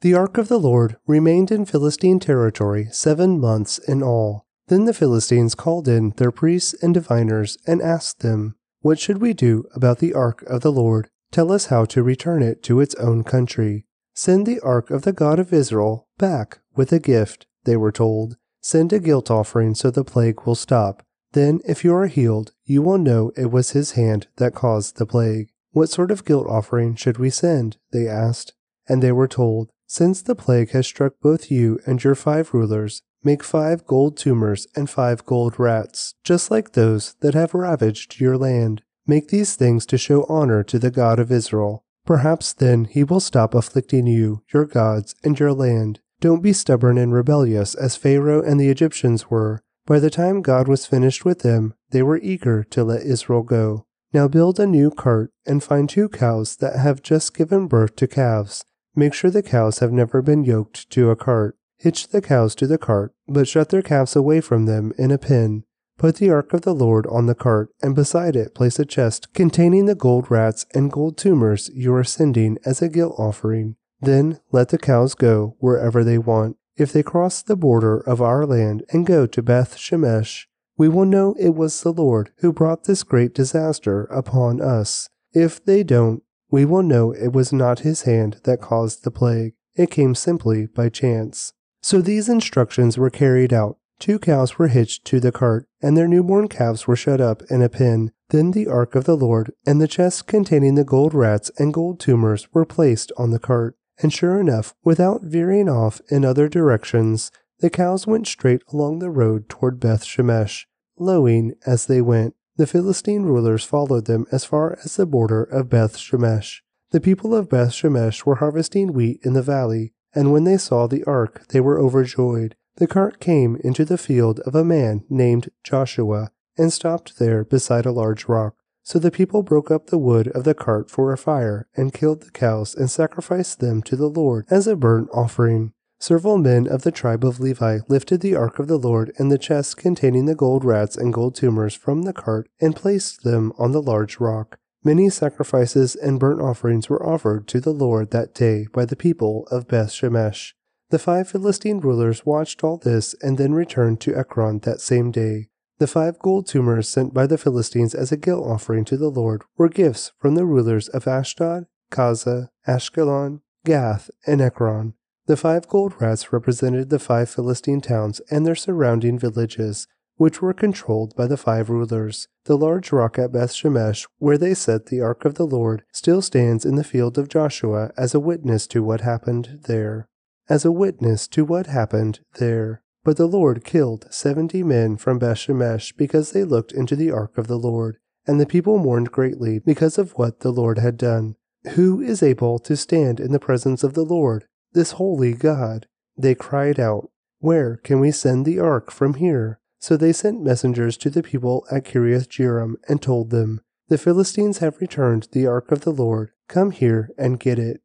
The 0.02 0.14
ark 0.16 0.38
of 0.38 0.48
the 0.48 0.60
Lord 0.60 0.98
remained 1.06 1.52
in 1.52 1.66
Philistine 1.66 2.20
territory 2.20 2.88
seven 2.92 3.40
months 3.40 3.78
in 3.80 4.02
all. 4.02 4.48
Then 4.70 4.86
the 4.86 4.94
Philistines 4.94 5.56
called 5.56 5.88
in 5.88 6.12
their 6.18 6.32
priests 6.32 6.76
and 6.82 6.94
diviners 6.94 7.58
and 7.66 7.82
asked 7.82 8.20
them, 8.20 8.56
What 8.82 9.00
should 9.00 9.18
we 9.18 9.34
do 9.34 9.66
about 9.76 9.98
the 9.98 10.14
ark 10.14 10.44
of 10.44 10.62
the 10.62 10.72
Lord? 10.72 11.10
Tell 11.32 11.52
us 11.52 11.66
how 11.66 11.86
to 11.86 12.04
return 12.04 12.44
it 12.44 12.62
to 12.64 12.80
its 12.80 12.94
own 12.96 13.24
country. 13.24 13.86
Send 14.14 14.46
the 14.46 14.60
ark 14.60 14.92
of 14.92 15.02
the 15.02 15.12
God 15.12 15.40
of 15.40 15.52
Israel 15.52 16.08
back 16.20 16.60
with 16.76 16.94
a 16.94 17.00
gift, 17.00 17.48
they 17.64 17.78
were 17.78 17.92
told. 17.92 18.38
Send 18.62 18.94
a 18.94 19.00
guilt 19.00 19.32
offering 19.32 19.74
so 19.74 19.90
the 19.90 20.04
plague 20.04 20.46
will 20.46 20.56
stop. 20.56 21.04
Then, 21.32 21.62
if 21.68 21.84
you 21.84 21.94
are 21.96 22.08
healed, 22.08 22.54
you 22.64 22.84
will 22.84 22.98
know 23.00 23.32
it 23.36 23.52
was 23.52 23.72
his 23.72 23.92
hand 23.92 24.28
that 24.38 24.54
caused 24.54 24.98
the 24.98 25.06
plague. 25.06 25.50
What 25.72 25.90
sort 25.90 26.12
of 26.12 26.26
guilt 26.26 26.46
offering 26.48 26.96
should 26.96 27.18
we 27.18 27.32
send? 27.32 27.78
They 27.92 28.08
asked. 28.08 28.54
And 28.88 29.02
they 29.02 29.12
were 29.12 29.28
told, 29.28 29.72
Since 29.88 30.22
the 30.22 30.36
plague 30.36 30.72
has 30.72 30.86
struck 30.86 31.14
both 31.22 31.50
you 31.50 31.80
and 31.88 32.04
your 32.04 32.16
five 32.16 32.54
rulers, 32.54 33.02
Make 33.24 33.44
five 33.44 33.86
gold 33.86 34.16
tumors 34.16 34.68
and 34.76 34.90
five 34.90 35.26
gold 35.26 35.60
rats, 35.60 36.16
just 36.24 36.50
like 36.50 36.72
those 36.72 37.16
that 37.20 37.34
have 37.34 37.54
ravaged 37.54 38.20
your 38.20 38.38
land. 38.38 38.82
Make 39.06 39.28
these 39.28 39.56
things 39.56 39.86
to 39.88 39.98
show 39.98 40.24
honor 40.30 40.64
to 40.64 40.80
the 40.80 40.92
God 40.92 41.20
of 41.20 41.32
Israel. 41.32 41.84
Perhaps 42.06 42.54
then 42.54 42.86
he 42.86 43.04
will 43.04 43.20
stop 43.20 43.54
afflicting 43.54 44.08
you, 44.08 44.44
your 44.54 44.66
gods, 44.66 45.16
and 45.24 45.38
your 45.38 45.52
land. 45.52 46.00
Don't 46.22 46.42
be 46.42 46.54
stubborn 46.54 46.98
and 46.98 47.14
rebellious 47.14 47.76
as 47.76 47.98
Pharaoh 47.98 48.42
and 48.42 48.60
the 48.60 48.70
Egyptians 48.70 49.30
were. 49.30 49.64
By 49.86 50.00
the 50.00 50.10
time 50.10 50.42
God 50.42 50.68
was 50.68 50.86
finished 50.86 51.26
with 51.26 51.40
them, 51.40 51.74
they 51.90 52.02
were 52.02 52.20
eager 52.20 52.64
to 52.66 52.84
let 52.84 53.02
Israel 53.02 53.44
go. 53.44 53.86
Now 54.14 54.28
build 54.28 54.60
a 54.60 54.66
new 54.66 54.92
cart 54.92 55.32
and 55.46 55.64
find 55.64 55.90
two 55.90 56.10
cows 56.10 56.56
that 56.58 56.78
have 56.78 57.04
just 57.04 57.36
given 57.36 57.68
birth 57.68 57.96
to 57.98 58.08
calves. 58.08 58.64
Make 58.96 59.14
sure 59.14 59.30
the 59.30 59.44
cows 59.44 59.80
have 59.80 59.92
never 59.92 60.22
been 60.22 60.44
yoked 60.44 60.90
to 60.92 61.12
a 61.12 61.16
cart. 61.16 61.58
Hitch 61.80 62.10
the 62.10 62.22
cows 62.22 62.56
to 62.56 62.68
the 62.68 62.78
cart, 62.78 63.14
but 63.28 63.48
shut 63.48 63.70
their 63.70 63.82
calves 63.82 64.16
away 64.16 64.42
from 64.42 64.66
them 64.66 64.92
in 64.98 65.12
a 65.12 65.18
pen. 65.18 65.64
Put 65.98 66.18
the 66.18 66.30
ark 66.30 66.54
of 66.54 66.62
the 66.62 66.76
Lord 66.76 67.08
on 67.08 67.26
the 67.26 67.36
cart, 67.36 67.70
and 67.82 67.96
beside 67.96 68.36
it 68.36 68.54
place 68.54 68.80
a 68.80 68.86
chest 68.86 69.34
containing 69.34 69.86
the 69.86 69.96
gold 69.96 70.30
rats 70.30 70.66
and 70.74 70.92
gold 70.92 71.18
tumors 71.18 71.70
you 71.74 71.94
are 71.94 72.04
sending 72.04 72.58
as 72.66 72.82
a 72.82 72.90
guilt 72.90 73.16
offering. 73.18 73.76
Then 74.02 74.40
let 74.52 74.70
the 74.70 74.78
cows 74.78 75.14
go 75.14 75.56
wherever 75.60 76.04
they 76.04 76.18
want. 76.18 76.58
If 76.78 76.94
they 76.94 77.04
cross 77.04 77.42
the 77.42 77.58
border 77.58 77.98
of 77.98 78.22
our 78.22 78.46
land 78.46 78.84
and 78.92 79.06
go 79.06 79.26
to 79.28 79.42
Beth 79.42 79.76
Shemesh, 79.76 80.46
we 80.78 80.88
will 80.88 81.06
know 81.06 81.36
it 81.38 81.56
was 81.56 81.82
the 81.82 81.92
Lord 81.92 82.32
who 82.38 82.54
brought 82.54 82.86
this 82.86 83.04
great 83.04 83.34
disaster 83.34 84.06
upon 84.06 84.62
us. 84.62 85.10
If 85.34 85.64
they 85.64 85.84
don't, 85.84 86.24
we 86.50 86.64
will 86.64 86.84
know 86.84 87.12
it 87.12 87.34
was 87.34 87.52
not 87.52 87.80
his 87.80 88.04
hand 88.04 88.40
that 88.46 88.62
caused 88.62 89.04
the 89.04 89.12
plague. 89.12 89.54
It 89.76 89.92
came 89.92 90.16
simply 90.16 90.66
by 90.66 90.88
chance. 90.88 91.52
So 91.82 92.02
these 92.02 92.30
instructions 92.30 92.98
were 92.98 93.10
carried 93.10 93.54
out. 93.54 93.78
Two 94.00 94.18
cows 94.18 94.58
were 94.58 94.70
hitched 94.70 95.06
to 95.06 95.20
the 95.20 95.32
cart, 95.32 95.68
and 95.82 95.98
their 95.98 96.08
newborn 96.08 96.48
calves 96.48 96.88
were 96.88 96.96
shut 96.96 97.20
up 97.20 97.42
in 97.50 97.62
a 97.62 97.70
pen. 97.70 98.12
Then 98.30 98.52
the 98.52 98.68
ark 98.68 98.96
of 98.96 99.04
the 99.04 99.18
Lord 99.18 99.52
and 99.66 99.82
the 99.82 99.88
chest 99.88 100.28
containing 100.28 100.76
the 100.76 100.84
gold 100.84 101.14
rats 101.14 101.52
and 101.58 101.74
gold 101.74 102.00
tumors 102.00 102.48
were 102.54 102.66
placed 102.66 103.12
on 103.18 103.32
the 103.32 103.40
cart. 103.40 103.76
And 104.02 104.14
sure 104.14 104.40
enough, 104.40 104.74
without 104.84 105.24
veering 105.24 105.68
off 105.68 106.00
in 106.10 106.24
other 106.24 106.48
directions, 106.48 107.32
the 107.60 107.70
cows 107.70 108.08
went 108.08 108.28
straight 108.28 108.62
along 108.72 109.00
the 109.00 109.10
road 109.10 109.50
toward 109.50 109.82
Beth 109.82 110.06
Shemesh, 110.06 110.66
lowing 110.98 111.56
as 111.66 111.88
they 111.88 112.02
went. 112.02 112.36
The 112.56 112.68
Philistine 112.68 113.24
rulers 113.24 113.66
followed 113.66 114.06
them 114.06 114.26
as 114.32 114.46
far 114.46 114.78
as 114.84 114.96
the 114.96 115.06
border 115.06 115.44
of 115.44 115.70
Beth 115.70 115.98
Shemesh. 115.98 116.62
The 116.92 117.02
people 117.02 117.36
of 117.36 117.50
Beth 117.50 117.72
Shemesh 117.72 118.26
were 118.26 118.36
harvesting 118.36 118.94
wheat 118.94 119.20
in 119.24 119.34
the 119.34 119.42
valley, 119.42 119.94
and 120.14 120.32
when 120.32 120.44
they 120.44 120.58
saw 120.58 120.88
the 120.88 121.04
ark, 121.06 121.48
they 121.50 121.60
were 121.60 121.80
overjoyed. 121.80 122.56
The 122.78 122.88
cart 122.88 123.20
came 123.20 123.58
into 123.64 123.86
the 123.86 123.98
field 123.98 124.40
of 124.42 124.56
a 124.56 124.64
man 124.64 125.04
named 125.10 125.50
Joshua, 125.64 126.32
and 126.58 126.72
stopped 126.72 127.20
there 127.20 127.44
beside 127.44 127.86
a 127.86 127.92
large 127.92 128.28
rock. 128.28 128.56
So 128.84 129.00
the 129.00 129.12
people 129.12 129.44
broke 129.44 129.70
up 129.70 129.88
the 129.88 129.98
wood 129.98 130.30
of 130.30 130.46
the 130.46 130.54
cart 130.54 130.90
for 130.90 131.12
a 131.12 131.18
fire, 131.18 131.68
and 131.76 131.94
killed 131.94 132.22
the 132.22 132.32
cows, 132.32 132.74
and 132.74 132.90
sacrificed 132.90 133.60
them 133.60 133.82
to 133.84 133.96
the 133.96 134.10
Lord 134.10 134.46
as 134.50 134.66
a 134.68 134.76
burnt 134.76 135.10
offering. 135.14 135.74
Several 136.00 136.38
men 136.38 136.66
of 136.66 136.84
the 136.84 136.92
tribe 136.92 137.26
of 137.26 137.42
Levi 137.42 137.80
lifted 137.90 138.22
the 138.22 138.36
ark 138.36 138.58
of 138.58 138.68
the 138.68 138.80
Lord 138.80 139.12
and 139.18 139.30
the 139.30 139.38
chest 139.38 139.76
containing 139.76 140.26
the 140.26 140.36
gold 140.36 140.64
rats 140.64 140.96
and 140.96 141.14
gold 141.14 141.36
tumors 141.36 141.76
from 141.76 142.04
the 142.04 142.14
cart, 142.14 142.50
and 142.62 142.76
placed 142.76 143.24
them 143.24 143.52
on 143.58 143.74
the 143.74 143.82
large 143.82 144.20
rock. 144.20 144.59
Many 144.84 145.10
sacrifices 145.10 145.96
and 145.96 146.20
burnt 146.20 146.40
offerings 146.40 146.90
were 146.90 147.06
offered 147.06 147.48
to 147.50 147.60
the 147.60 147.74
Lord 147.74 148.12
that 148.12 148.34
day 148.34 148.68
by 148.74 148.86
the 148.86 148.96
people 148.96 149.46
of 149.52 149.68
Beth 149.68 149.92
Shemesh. 149.92 150.54
The 150.90 151.00
five 151.00 151.30
Philistine 151.30 151.82
rulers 151.82 152.26
watched 152.26 152.64
all 152.64 152.78
this 152.78 153.14
and 153.22 153.38
then 153.38 153.54
returned 153.54 154.00
to 154.02 154.16
Ekron 154.16 154.60
that 154.60 154.80
same 154.80 155.12
day. 155.12 155.50
The 155.80 155.88
five 155.88 156.18
gold 156.20 156.48
tumors 156.48 156.88
sent 156.88 157.14
by 157.14 157.28
the 157.28 157.38
Philistines 157.38 157.94
as 157.94 158.12
a 158.12 158.18
guilt 158.18 158.46
offering 158.48 158.86
to 158.86 158.98
the 158.98 159.10
Lord 159.10 159.44
were 159.58 159.70
gifts 159.70 160.14
from 160.18 160.36
the 160.36 160.46
rulers 160.46 160.88
of 160.88 161.08
Ashdod, 161.08 161.66
Gaza, 161.90 162.50
Ashkelon, 162.68 163.42
Gath, 163.66 164.10
and 164.26 164.42
Ekron. 164.42 164.94
The 165.28 165.38
five 165.38 165.68
gold 165.68 165.94
rats 166.00 166.32
represented 166.34 166.90
the 166.90 167.00
five 167.00 167.30
Philistine 167.30 167.82
towns 167.82 168.22
and 168.32 168.46
their 168.46 168.56
surrounding 168.56 169.20
villages 169.20 169.88
which 170.20 170.42
were 170.42 170.54
controlled 170.54 171.16
by 171.16 171.26
the 171.26 171.38
five 171.38 171.70
rulers. 171.70 172.28
The 172.44 172.58
large 172.58 172.92
rock 172.92 173.18
at 173.18 173.32
Beth 173.32 173.54
Shemesh, 173.54 174.06
where 174.18 174.38
they 174.38 174.54
set 174.54 174.88
the 174.88 175.00
ark 175.00 175.24
of 175.24 175.36
the 175.36 175.48
Lord, 175.48 175.86
still 175.94 176.22
stands 176.22 176.66
in 176.66 176.76
the 176.76 176.84
field 176.84 177.18
of 177.18 177.30
Joshua 177.30 177.92
as 177.98 178.14
a 178.14 178.20
witness 178.20 178.68
to 178.68 178.84
what 178.84 179.00
happened 179.00 179.62
there. 179.64 180.10
As 180.50 180.66
a 180.66 180.74
witness 180.74 181.26
to 181.30 181.46
what 181.46 181.68
happened 181.68 182.20
there. 182.38 182.84
But 183.06 183.16
the 183.16 183.28
Lord 183.28 183.64
killed 183.64 184.08
seventy 184.12 184.62
men 184.62 184.98
from 184.98 185.20
Beth 185.20 185.38
Shemesh 185.38 185.96
because 185.96 186.34
they 186.34 186.44
looked 186.44 186.74
into 186.74 186.98
the 186.98 187.12
ark 187.12 187.38
of 187.38 187.48
the 187.48 187.58
Lord, 187.58 187.96
and 188.28 188.42
the 188.42 188.46
people 188.46 188.78
mourned 188.78 189.14
greatly 189.14 189.60
because 189.60 189.98
of 189.98 190.12
what 190.12 190.42
the 190.42 190.52
Lord 190.52 190.80
had 190.80 190.98
done. 190.98 191.38
Who 191.76 192.02
is 192.02 192.22
able 192.22 192.60
to 192.60 192.76
stand 192.76 193.22
in 193.22 193.32
the 193.32 193.40
presence 193.40 193.86
of 193.86 193.94
the 193.94 194.04
Lord, 194.04 194.48
this 194.74 194.92
holy 194.92 195.34
God? 195.34 195.88
They 196.18 196.36
cried 196.36 196.78
out, 196.78 197.10
Where 197.40 197.78
can 197.78 198.02
we 198.02 198.12
send 198.12 198.46
the 198.46 198.60
ark 198.60 198.92
from 198.92 199.14
here? 199.14 199.62
So 199.80 199.96
they 199.96 200.12
sent 200.12 200.44
messengers 200.44 200.98
to 200.98 201.10
the 201.10 201.24
people 201.24 201.66
at 201.72 201.86
Kiriath 201.86 202.28
Jearim 202.28 202.76
and 202.88 203.02
told 203.02 203.30
them, 203.30 203.62
The 203.88 203.98
Philistines 203.98 204.58
have 204.58 204.82
returned 204.82 205.30
the 205.32 205.48
ark 205.48 205.72
of 205.72 205.82
the 205.82 205.92
Lord. 205.92 206.32
Come 206.50 206.72
here 206.72 207.10
and 207.18 207.40
get 207.40 207.58
it. 207.58 207.82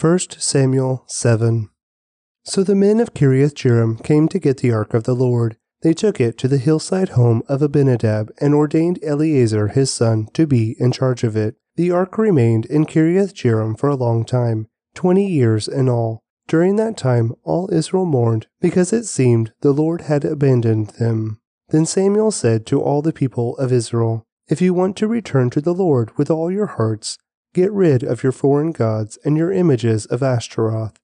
1 0.00 0.18
Samuel 0.38 1.04
7 1.08 1.68
So 2.44 2.62
the 2.62 2.76
men 2.76 3.00
of 3.00 3.12
Kiriath 3.12 3.54
Jearim 3.54 4.02
came 4.02 4.28
to 4.28 4.38
get 4.38 4.58
the 4.58 4.72
ark 4.72 4.94
of 4.94 5.04
the 5.04 5.14
Lord. 5.14 5.56
They 5.82 5.94
took 5.94 6.20
it 6.20 6.38
to 6.38 6.48
the 6.48 6.58
hillside 6.58 7.10
home 7.10 7.42
of 7.48 7.60
Abinadab 7.60 8.30
and 8.40 8.54
ordained 8.54 9.00
Eleazar 9.02 9.68
his 9.68 9.92
son 9.92 10.28
to 10.32 10.46
be 10.46 10.76
in 10.78 10.92
charge 10.92 11.24
of 11.24 11.36
it. 11.36 11.56
The 11.74 11.90
ark 11.90 12.18
remained 12.18 12.66
in 12.66 12.86
Kiriath 12.86 13.34
Jearim 13.34 13.78
for 13.78 13.88
a 13.88 13.96
long 13.96 14.24
time, 14.24 14.68
twenty 14.94 15.26
years 15.26 15.66
in 15.66 15.88
all. 15.88 16.22
During 16.48 16.76
that 16.76 16.96
time, 16.96 17.32
all 17.44 17.72
Israel 17.72 18.04
mourned 18.04 18.46
because 18.60 18.92
it 18.92 19.04
seemed 19.04 19.52
the 19.60 19.72
Lord 19.72 20.02
had 20.02 20.24
abandoned 20.24 20.88
them. 20.98 21.40
Then 21.68 21.86
Samuel 21.86 22.30
said 22.30 22.66
to 22.66 22.82
all 22.82 23.00
the 23.00 23.12
people 23.12 23.56
of 23.56 23.72
Israel, 23.72 24.26
If 24.48 24.60
you 24.60 24.74
want 24.74 24.96
to 24.98 25.08
return 25.08 25.50
to 25.50 25.60
the 25.60 25.74
Lord 25.74 26.16
with 26.18 26.30
all 26.30 26.50
your 26.50 26.66
hearts, 26.66 27.16
get 27.54 27.72
rid 27.72 28.02
of 28.02 28.22
your 28.22 28.32
foreign 28.32 28.72
gods 28.72 29.18
and 29.24 29.36
your 29.36 29.52
images 29.52 30.04
of 30.06 30.22
Ashtaroth. 30.22 30.98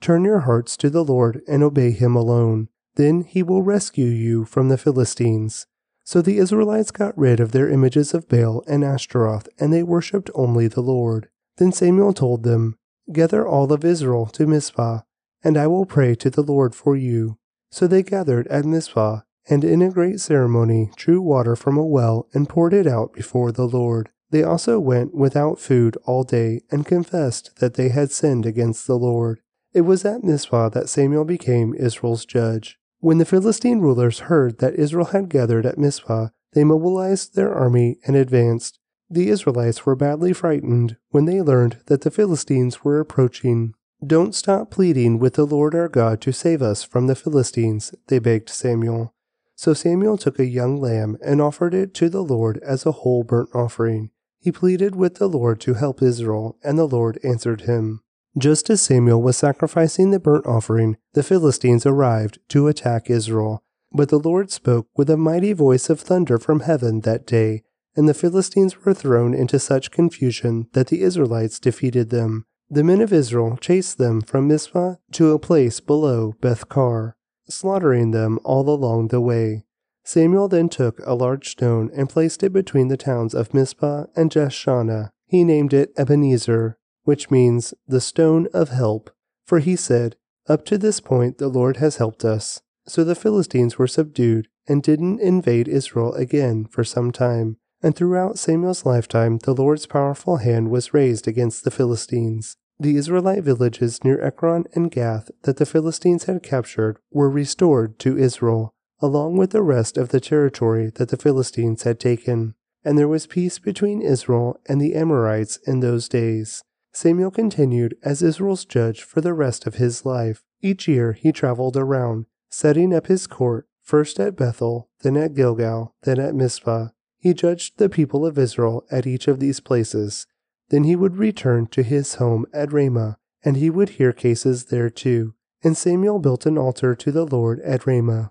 Turn 0.00 0.24
your 0.24 0.40
hearts 0.40 0.76
to 0.78 0.90
the 0.90 1.04
Lord 1.04 1.42
and 1.48 1.62
obey 1.62 1.90
him 1.90 2.16
alone. 2.16 2.68
Then 2.96 3.22
he 3.22 3.42
will 3.42 3.62
rescue 3.62 4.06
you 4.06 4.44
from 4.44 4.68
the 4.68 4.78
Philistines. 4.78 5.66
So 6.04 6.20
the 6.20 6.38
Israelites 6.38 6.90
got 6.90 7.16
rid 7.16 7.40
of 7.40 7.52
their 7.52 7.70
images 7.70 8.12
of 8.14 8.28
Baal 8.28 8.62
and 8.68 8.84
Ashtaroth, 8.84 9.48
and 9.58 9.72
they 9.72 9.82
worshipped 9.82 10.30
only 10.34 10.68
the 10.68 10.82
Lord. 10.82 11.28
Then 11.56 11.72
Samuel 11.72 12.12
told 12.12 12.42
them, 12.42 12.76
Gather 13.12 13.46
all 13.46 13.72
of 13.72 13.84
Israel 13.84 14.26
to 14.26 14.46
Mizpah, 14.46 15.00
and 15.42 15.56
I 15.56 15.66
will 15.66 15.86
pray 15.86 16.14
to 16.16 16.30
the 16.30 16.42
Lord 16.42 16.74
for 16.74 16.96
you. 16.96 17.38
So 17.70 17.86
they 17.86 18.02
gathered 18.02 18.46
at 18.48 18.64
Mizpah, 18.64 19.20
and 19.48 19.62
in 19.62 19.82
a 19.82 19.90
great 19.90 20.20
ceremony 20.20 20.90
drew 20.96 21.20
water 21.20 21.54
from 21.54 21.76
a 21.76 21.84
well 21.84 22.28
and 22.32 22.48
poured 22.48 22.72
it 22.72 22.86
out 22.86 23.12
before 23.12 23.52
the 23.52 23.66
Lord. 23.66 24.10
They 24.30 24.42
also 24.42 24.80
went 24.80 25.14
without 25.14 25.60
food 25.60 25.96
all 26.04 26.24
day 26.24 26.62
and 26.70 26.86
confessed 26.86 27.56
that 27.60 27.74
they 27.74 27.90
had 27.90 28.10
sinned 28.10 28.46
against 28.46 28.86
the 28.86 28.96
Lord. 28.96 29.40
It 29.72 29.82
was 29.82 30.04
at 30.04 30.24
Mizpah 30.24 30.70
that 30.70 30.88
Samuel 30.88 31.24
became 31.24 31.74
Israel's 31.74 32.24
judge. 32.24 32.78
When 33.00 33.18
the 33.18 33.26
Philistine 33.26 33.80
rulers 33.80 34.20
heard 34.20 34.58
that 34.58 34.76
Israel 34.76 35.06
had 35.06 35.28
gathered 35.28 35.66
at 35.66 35.78
Mizpah, 35.78 36.28
they 36.54 36.64
mobilized 36.64 37.34
their 37.34 37.52
army 37.52 37.98
and 38.06 38.16
advanced. 38.16 38.78
The 39.14 39.28
Israelites 39.28 39.86
were 39.86 39.94
badly 39.94 40.32
frightened 40.32 40.96
when 41.10 41.24
they 41.24 41.40
learned 41.40 41.76
that 41.86 42.00
the 42.00 42.10
Philistines 42.10 42.82
were 42.82 42.98
approaching. 42.98 43.72
Don't 44.04 44.34
stop 44.34 44.72
pleading 44.72 45.20
with 45.20 45.34
the 45.34 45.46
Lord 45.46 45.72
our 45.72 45.88
God 45.88 46.20
to 46.22 46.32
save 46.32 46.60
us 46.60 46.82
from 46.82 47.06
the 47.06 47.14
Philistines, 47.14 47.94
they 48.08 48.18
begged 48.18 48.48
Samuel. 48.48 49.14
So 49.54 49.72
Samuel 49.72 50.18
took 50.18 50.40
a 50.40 50.46
young 50.46 50.80
lamb 50.80 51.16
and 51.24 51.40
offered 51.40 51.74
it 51.74 51.94
to 51.94 52.08
the 52.08 52.24
Lord 52.24 52.58
as 52.58 52.84
a 52.84 52.90
whole 52.90 53.22
burnt 53.22 53.50
offering. 53.54 54.10
He 54.40 54.50
pleaded 54.50 54.96
with 54.96 55.14
the 55.14 55.28
Lord 55.28 55.60
to 55.60 55.74
help 55.74 56.02
Israel, 56.02 56.58
and 56.64 56.76
the 56.76 56.88
Lord 56.88 57.20
answered 57.22 57.60
him. 57.60 58.00
Just 58.36 58.68
as 58.68 58.82
Samuel 58.82 59.22
was 59.22 59.36
sacrificing 59.36 60.10
the 60.10 60.18
burnt 60.18 60.44
offering, 60.44 60.96
the 61.12 61.22
Philistines 61.22 61.86
arrived 61.86 62.40
to 62.48 62.66
attack 62.66 63.08
Israel. 63.08 63.62
But 63.92 64.08
the 64.08 64.18
Lord 64.18 64.50
spoke 64.50 64.88
with 64.96 65.08
a 65.08 65.16
mighty 65.16 65.52
voice 65.52 65.88
of 65.88 66.00
thunder 66.00 66.36
from 66.36 66.60
heaven 66.60 67.02
that 67.02 67.28
day, 67.28 67.62
and 67.96 68.08
the 68.08 68.14
Philistines 68.14 68.84
were 68.84 68.94
thrown 68.94 69.34
into 69.34 69.58
such 69.58 69.90
confusion 69.90 70.68
that 70.72 70.88
the 70.88 71.02
Israelites 71.02 71.58
defeated 71.58 72.10
them. 72.10 72.46
The 72.70 72.84
men 72.84 73.00
of 73.00 73.12
Israel 73.12 73.56
chased 73.56 73.98
them 73.98 74.20
from 74.22 74.48
Mizpah 74.48 74.94
to 75.12 75.32
a 75.32 75.38
place 75.38 75.80
below 75.80 76.34
Beth-car, 76.40 77.16
slaughtering 77.48 78.10
them 78.10 78.38
all 78.42 78.68
along 78.68 79.08
the 79.08 79.20
way. 79.20 79.64
Samuel 80.02 80.48
then 80.48 80.68
took 80.68 80.98
a 81.00 81.14
large 81.14 81.48
stone 81.48 81.90
and 81.94 82.08
placed 82.08 82.42
it 82.42 82.52
between 82.52 82.88
the 82.88 82.96
towns 82.96 83.34
of 83.34 83.54
Mizpah 83.54 84.04
and 84.14 84.30
Jeshanah. 84.30 85.10
He 85.26 85.44
named 85.44 85.72
it 85.72 85.92
Ebenezer, 85.96 86.78
which 87.04 87.30
means 87.30 87.74
the 87.86 88.00
stone 88.00 88.48
of 88.52 88.68
help. 88.68 89.10
For 89.46 89.60
he 89.60 89.76
said, 89.76 90.16
Up 90.48 90.64
to 90.66 90.78
this 90.78 91.00
point 91.00 91.38
the 91.38 91.48
Lord 91.48 91.78
has 91.78 91.96
helped 91.96 92.24
us. 92.24 92.60
So 92.86 93.02
the 93.02 93.14
Philistines 93.14 93.78
were 93.78 93.86
subdued 93.86 94.48
and 94.66 94.82
didn't 94.82 95.20
invade 95.20 95.68
Israel 95.68 96.12
again 96.14 96.66
for 96.66 96.84
some 96.84 97.12
time. 97.12 97.56
And 97.84 97.94
throughout 97.94 98.38
Samuel's 98.38 98.86
lifetime, 98.86 99.36
the 99.42 99.52
Lord's 99.52 99.84
powerful 99.84 100.38
hand 100.38 100.70
was 100.70 100.94
raised 100.94 101.28
against 101.28 101.64
the 101.64 101.70
Philistines. 101.70 102.56
The 102.80 102.96
Israelite 102.96 103.44
villages 103.44 104.02
near 104.02 104.18
Ekron 104.24 104.64
and 104.74 104.90
Gath 104.90 105.30
that 105.42 105.58
the 105.58 105.66
Philistines 105.66 106.24
had 106.24 106.42
captured 106.42 106.96
were 107.10 107.28
restored 107.28 107.98
to 107.98 108.16
Israel, 108.16 108.72
along 109.00 109.36
with 109.36 109.50
the 109.50 109.62
rest 109.62 109.98
of 109.98 110.08
the 110.08 110.18
territory 110.18 110.92
that 110.94 111.10
the 111.10 111.18
Philistines 111.18 111.82
had 111.82 112.00
taken. 112.00 112.54
And 112.86 112.96
there 112.96 113.06
was 113.06 113.26
peace 113.26 113.58
between 113.58 114.00
Israel 114.00 114.58
and 114.66 114.80
the 114.80 114.94
Amorites 114.94 115.58
in 115.66 115.80
those 115.80 116.08
days. 116.08 116.62
Samuel 116.94 117.30
continued 117.30 117.98
as 118.02 118.22
Israel's 118.22 118.64
judge 118.64 119.02
for 119.02 119.20
the 119.20 119.34
rest 119.34 119.66
of 119.66 119.74
his 119.74 120.06
life. 120.06 120.42
Each 120.62 120.88
year 120.88 121.12
he 121.12 121.32
traveled 121.32 121.76
around, 121.76 122.24
setting 122.48 122.94
up 122.94 123.08
his 123.08 123.26
court, 123.26 123.68
first 123.82 124.18
at 124.18 124.36
Bethel, 124.36 124.88
then 125.02 125.18
at 125.18 125.34
Gilgal, 125.34 125.94
then 126.04 126.18
at 126.18 126.34
Mizpah. 126.34 126.88
He 127.24 127.32
judged 127.32 127.78
the 127.78 127.88
people 127.88 128.26
of 128.26 128.36
Israel 128.36 128.84
at 128.90 129.06
each 129.06 129.28
of 129.28 129.40
these 129.40 129.58
places. 129.58 130.26
Then 130.68 130.84
he 130.84 130.94
would 130.94 131.16
return 131.16 131.68
to 131.68 131.82
his 131.82 132.16
home 132.16 132.44
at 132.52 132.70
Ramah, 132.70 133.16
and 133.42 133.56
he 133.56 133.70
would 133.70 133.96
hear 133.96 134.12
cases 134.12 134.66
there 134.66 134.90
too. 134.90 135.32
And 135.62 135.74
Samuel 135.74 136.18
built 136.18 136.44
an 136.44 136.58
altar 136.58 136.94
to 136.94 137.10
the 137.10 137.24
Lord 137.24 137.60
at 137.60 137.86
Ramah. 137.86 138.30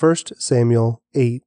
1 0.00 0.16
Samuel 0.38 1.02
8 1.12 1.42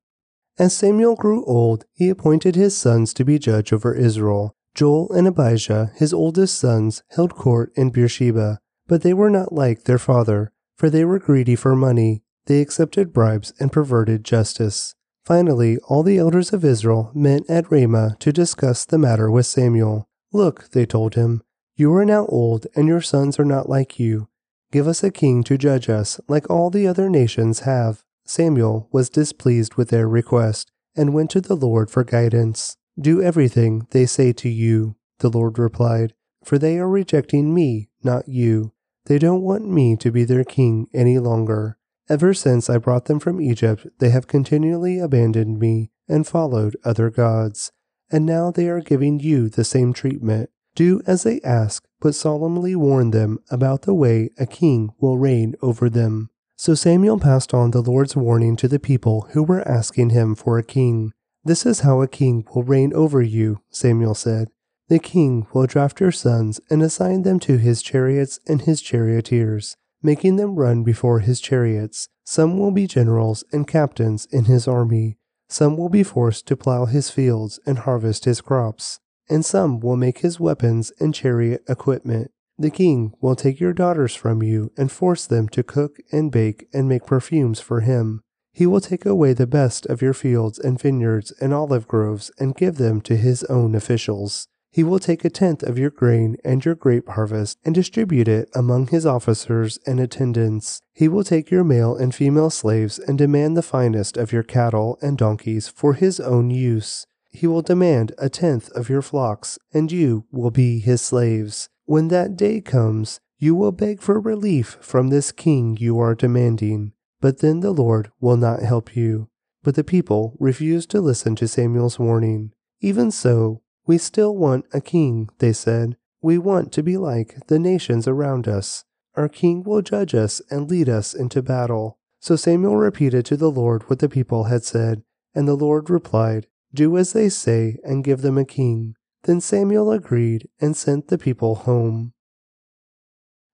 As 0.60 0.76
Samuel 0.76 1.16
grew 1.16 1.44
old, 1.46 1.86
he 1.92 2.10
appointed 2.10 2.56
his 2.56 2.78
sons 2.78 3.16
to 3.16 3.26
be 3.26 3.40
judge 3.40 3.74
over 3.74 3.96
Israel. 3.96 4.56
Joel 4.76 5.12
and 5.14 5.26
Abijah, 5.26 5.92
his 5.96 6.14
oldest 6.14 6.56
sons, 6.56 7.02
held 7.10 7.34
court 7.34 7.72
in 7.76 7.90
Beersheba, 7.90 8.60
but 8.86 9.02
they 9.02 9.16
were 9.16 9.32
not 9.32 9.54
like 9.54 9.86
their 9.86 9.98
father, 9.98 10.54
for 10.76 10.92
they 10.92 11.04
were 11.04 11.18
greedy 11.18 11.56
for 11.56 11.76
money. 11.76 12.22
They 12.46 12.62
accepted 12.62 13.12
bribes 13.12 13.54
and 13.60 13.72
perverted 13.72 14.24
justice. 14.24 14.94
Finally, 15.24 15.78
all 15.88 16.04
the 16.04 16.18
elders 16.18 16.52
of 16.52 16.66
Israel 16.66 17.12
met 17.14 17.44
at 17.50 17.72
Ramah 17.72 18.16
to 18.20 18.34
discuss 18.34 18.86
the 18.86 18.98
matter 18.98 19.30
with 19.30 19.46
Samuel. 19.46 20.08
Look, 20.34 20.70
they 20.72 20.86
told 20.86 21.16
him, 21.16 21.42
you 21.76 21.94
are 21.96 22.06
now 22.06 22.26
old, 22.28 22.68
and 22.76 22.88
your 22.88 23.02
sons 23.02 23.40
are 23.40 23.46
not 23.46 23.70
like 23.70 24.00
you. 24.00 24.28
Give 24.72 24.88
us 24.88 25.04
a 25.04 25.12
king 25.12 25.44
to 25.44 25.58
judge 25.58 25.90
us, 25.90 26.20
like 26.28 26.50
all 26.50 26.70
the 26.70 26.88
other 26.88 27.10
nations 27.10 27.62
have. 27.62 28.04
Samuel 28.26 28.88
was 28.92 29.10
displeased 29.10 29.76
with 29.76 29.90
their 29.90 30.08
request, 30.08 30.72
and 30.96 31.14
went 31.14 31.30
to 31.32 31.42
the 31.42 31.56
Lord 31.56 31.90
for 31.90 32.04
guidance. 32.04 32.78
Do 33.00 33.22
everything 33.22 33.88
they 33.92 34.06
say 34.06 34.32
to 34.34 34.50
you, 34.50 34.96
the 35.20 35.30
Lord 35.30 35.58
replied, 35.58 36.14
for 36.44 36.58
they 36.58 36.78
are 36.78 36.90
rejecting 36.90 37.54
me, 37.54 37.90
not 38.04 38.28
you. 38.28 38.74
They 39.06 39.18
don't 39.18 39.42
want 39.42 39.68
me 39.68 39.96
to 39.98 40.12
be 40.12 40.24
their 40.24 40.44
king 40.44 40.88
any 40.94 41.18
longer. 41.18 41.78
Ever 42.12 42.34
since 42.34 42.70
I 42.70 42.78
brought 42.78 43.06
them 43.06 43.22
from 43.22 43.40
Egypt, 43.40 43.88
they 44.00 44.10
have 44.10 44.28
continually 44.28 45.00
abandoned 45.00 45.58
me 45.60 45.92
and 46.10 46.28
followed 46.28 46.76
other 46.84 47.10
gods. 47.10 47.72
And 48.12 48.26
now 48.26 48.52
they 48.52 48.68
are 48.68 48.82
giving 48.82 49.22
you 49.22 49.48
the 49.48 49.64
same 49.64 49.94
treatment. 49.94 50.50
Do 50.76 51.02
as 51.08 51.24
they 51.24 51.40
ask, 51.40 51.88
but 52.02 52.14
solemnly 52.14 52.76
warn 52.76 53.12
them 53.12 53.40
about 53.50 53.84
the 53.84 53.94
way 53.94 54.32
a 54.38 54.46
king 54.46 54.90
will 55.00 55.18
reign 55.18 55.56
over 55.62 55.90
them. 55.90 56.30
So 56.58 56.76
Samuel 56.76 57.18
passed 57.18 57.54
on 57.54 57.72
the 57.72 57.82
Lord's 57.82 58.18
warning 58.18 58.58
to 58.58 58.68
the 58.68 58.78
people 58.78 59.30
who 59.32 59.42
were 59.42 59.66
asking 59.66 60.10
him 60.10 60.36
for 60.36 60.58
a 60.58 60.64
king. 60.64 61.14
This 61.46 61.66
is 61.66 61.80
how 61.80 62.02
a 62.02 62.10
king 62.10 62.46
will 62.54 62.64
reign 62.64 62.92
over 62.94 63.22
you, 63.22 63.62
Samuel 63.70 64.16
said. 64.16 64.50
The 64.90 65.00
king 65.00 65.48
will 65.54 65.66
draft 65.66 66.02
your 66.02 66.12
sons 66.12 66.60
and 66.70 66.84
assign 66.84 67.22
them 67.22 67.40
to 67.40 67.56
his 67.56 67.82
chariots 67.82 68.38
and 68.50 68.64
his 68.64 68.82
charioteers, 68.82 69.78
making 70.02 70.36
them 70.36 70.56
run 70.56 70.84
before 70.84 71.20
his 71.20 71.40
chariots. 71.40 72.08
Some 72.24 72.58
will 72.58 72.72
be 72.72 72.88
generals 72.88 73.44
and 73.52 73.68
captains 73.68 74.28
in 74.32 74.46
his 74.46 74.68
army. 74.68 75.18
Some 75.50 75.76
will 75.78 75.90
be 75.90 76.04
forced 76.04 76.48
to 76.48 76.56
plow 76.56 76.86
his 76.86 77.10
fields 77.10 77.60
and 77.66 77.80
harvest 77.80 78.26
his 78.26 78.42
crops. 78.42 79.00
And 79.30 79.46
some 79.46 79.80
will 79.80 79.98
make 79.98 80.20
his 80.20 80.40
weapons 80.40 80.92
and 81.00 81.14
chariot 81.14 81.64
equipment. 81.68 82.32
The 82.58 82.70
king 82.70 83.14
will 83.22 83.36
take 83.36 83.60
your 83.60 83.74
daughters 83.74 84.14
from 84.16 84.44
you 84.44 84.72
and 84.78 84.92
force 84.92 85.26
them 85.26 85.50
to 85.50 85.64
cook 85.64 85.98
and 86.12 86.32
bake 86.32 86.68
and 86.74 86.88
make 86.88 87.06
perfumes 87.06 87.60
for 87.60 87.82
him. 87.82 88.22
He 88.54 88.66
will 88.66 88.82
take 88.82 89.06
away 89.06 89.34
the 89.34 89.48
best 89.48 89.86
of 89.86 90.02
your 90.02 90.14
fields 90.14 90.60
and 90.60 90.80
vineyards 90.80 91.32
and 91.42 91.54
olive 91.54 91.88
groves 91.88 92.32
and 92.38 92.56
give 92.56 92.76
them 92.76 93.02
to 93.02 93.16
his 93.16 93.44
own 93.46 93.76
officials. 93.76 94.48
He 94.74 94.86
will 94.86 95.00
take 95.00 95.26
a 95.26 95.30
tenth 95.30 95.64
of 95.64 95.78
your 95.78 95.90
grain 95.90 96.38
and 96.46 96.64
your 96.64 96.76
grape 96.76 97.10
harvest 97.10 97.58
and 97.66 97.76
distribute 97.76 98.30
it 98.30 98.50
among 98.56 98.88
his 98.88 99.06
officers 99.06 99.78
and 99.86 100.00
attendants. 100.00 100.82
He 100.94 101.10
will 101.10 101.26
take 101.26 101.52
your 101.52 101.66
male 101.66 101.94
and 101.96 102.16
female 102.16 102.50
slaves 102.50 102.98
and 102.98 103.18
demand 103.18 103.58
the 103.58 103.62
finest 103.62 104.16
of 104.16 104.32
your 104.32 104.44
cattle 104.44 104.98
and 105.02 105.18
donkeys 105.18 105.68
for 105.68 105.96
his 105.96 106.22
own 106.22 106.50
use. 106.52 107.06
He 107.32 107.48
will 107.48 107.62
demand 107.62 108.14
a 108.18 108.30
tenth 108.30 108.70
of 108.72 108.90
your 108.90 109.02
flocks, 109.02 109.60
and 109.74 109.92
you 109.92 110.26
will 110.32 110.52
be 110.52 110.80
his 110.80 111.02
slaves. 111.02 111.70
When 111.86 112.08
that 112.08 112.38
day 112.38 112.62
comes, 112.62 113.20
you 113.38 113.56
will 113.56 113.72
beg 113.74 114.02
for 114.02 114.20
relief 114.22 114.78
from 114.80 115.10
this 115.10 115.34
king 115.34 115.76
you 115.80 116.00
are 116.00 116.16
demanding. 116.16 116.94
But 117.20 117.40
then 117.40 117.60
the 117.60 117.72
Lord 117.72 118.12
will 118.22 118.38
not 118.38 118.62
help 118.62 118.96
you. 118.96 119.30
But 119.64 119.76
the 119.76 119.84
people 119.84 120.38
refused 120.40 120.90
to 120.92 121.02
listen 121.02 121.36
to 121.36 121.48
Samuel's 121.48 122.00
warning. 122.00 122.52
Even 122.80 123.12
so, 123.12 123.62
we 123.92 123.98
still 123.98 124.38
want 124.38 124.66
a 124.72 124.80
king, 124.80 125.28
they 125.40 125.52
said. 125.52 125.98
We 126.22 126.38
want 126.38 126.72
to 126.72 126.82
be 126.82 126.96
like 126.96 127.36
the 127.48 127.60
nations 127.60 128.08
around 128.08 128.48
us. 128.48 128.86
Our 129.16 129.28
king 129.28 129.64
will 129.64 129.82
judge 129.82 130.16
us 130.16 130.42
and 130.50 130.72
lead 130.72 130.88
us 130.88 131.14
into 131.14 131.42
battle. 131.42 132.00
So 132.22 132.38
Samuel 132.38 132.78
repeated 132.78 133.26
to 133.26 133.36
the 133.36 133.52
Lord 133.52 133.90
what 133.90 134.00
the 134.00 134.08
people 134.08 134.46
had 134.46 134.64
said, 134.64 135.04
and 135.36 135.46
the 135.46 135.56
Lord 135.56 135.90
replied, 135.90 136.48
Do 136.74 136.98
as 136.98 137.12
they 137.12 137.28
say 137.28 137.80
and 137.84 138.02
give 138.02 138.22
them 138.22 138.38
a 138.38 138.46
king. 138.46 138.96
Then 139.24 139.42
Samuel 139.42 139.92
agreed 139.92 140.48
and 140.62 140.74
sent 140.78 141.10
the 141.10 141.18
people 141.18 141.56
home. 141.56 142.14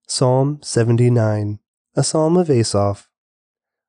Psalm 0.08 0.60
79 0.62 1.58
A 1.96 2.04
Psalm 2.04 2.38
of 2.38 2.52
Asaph 2.52 3.10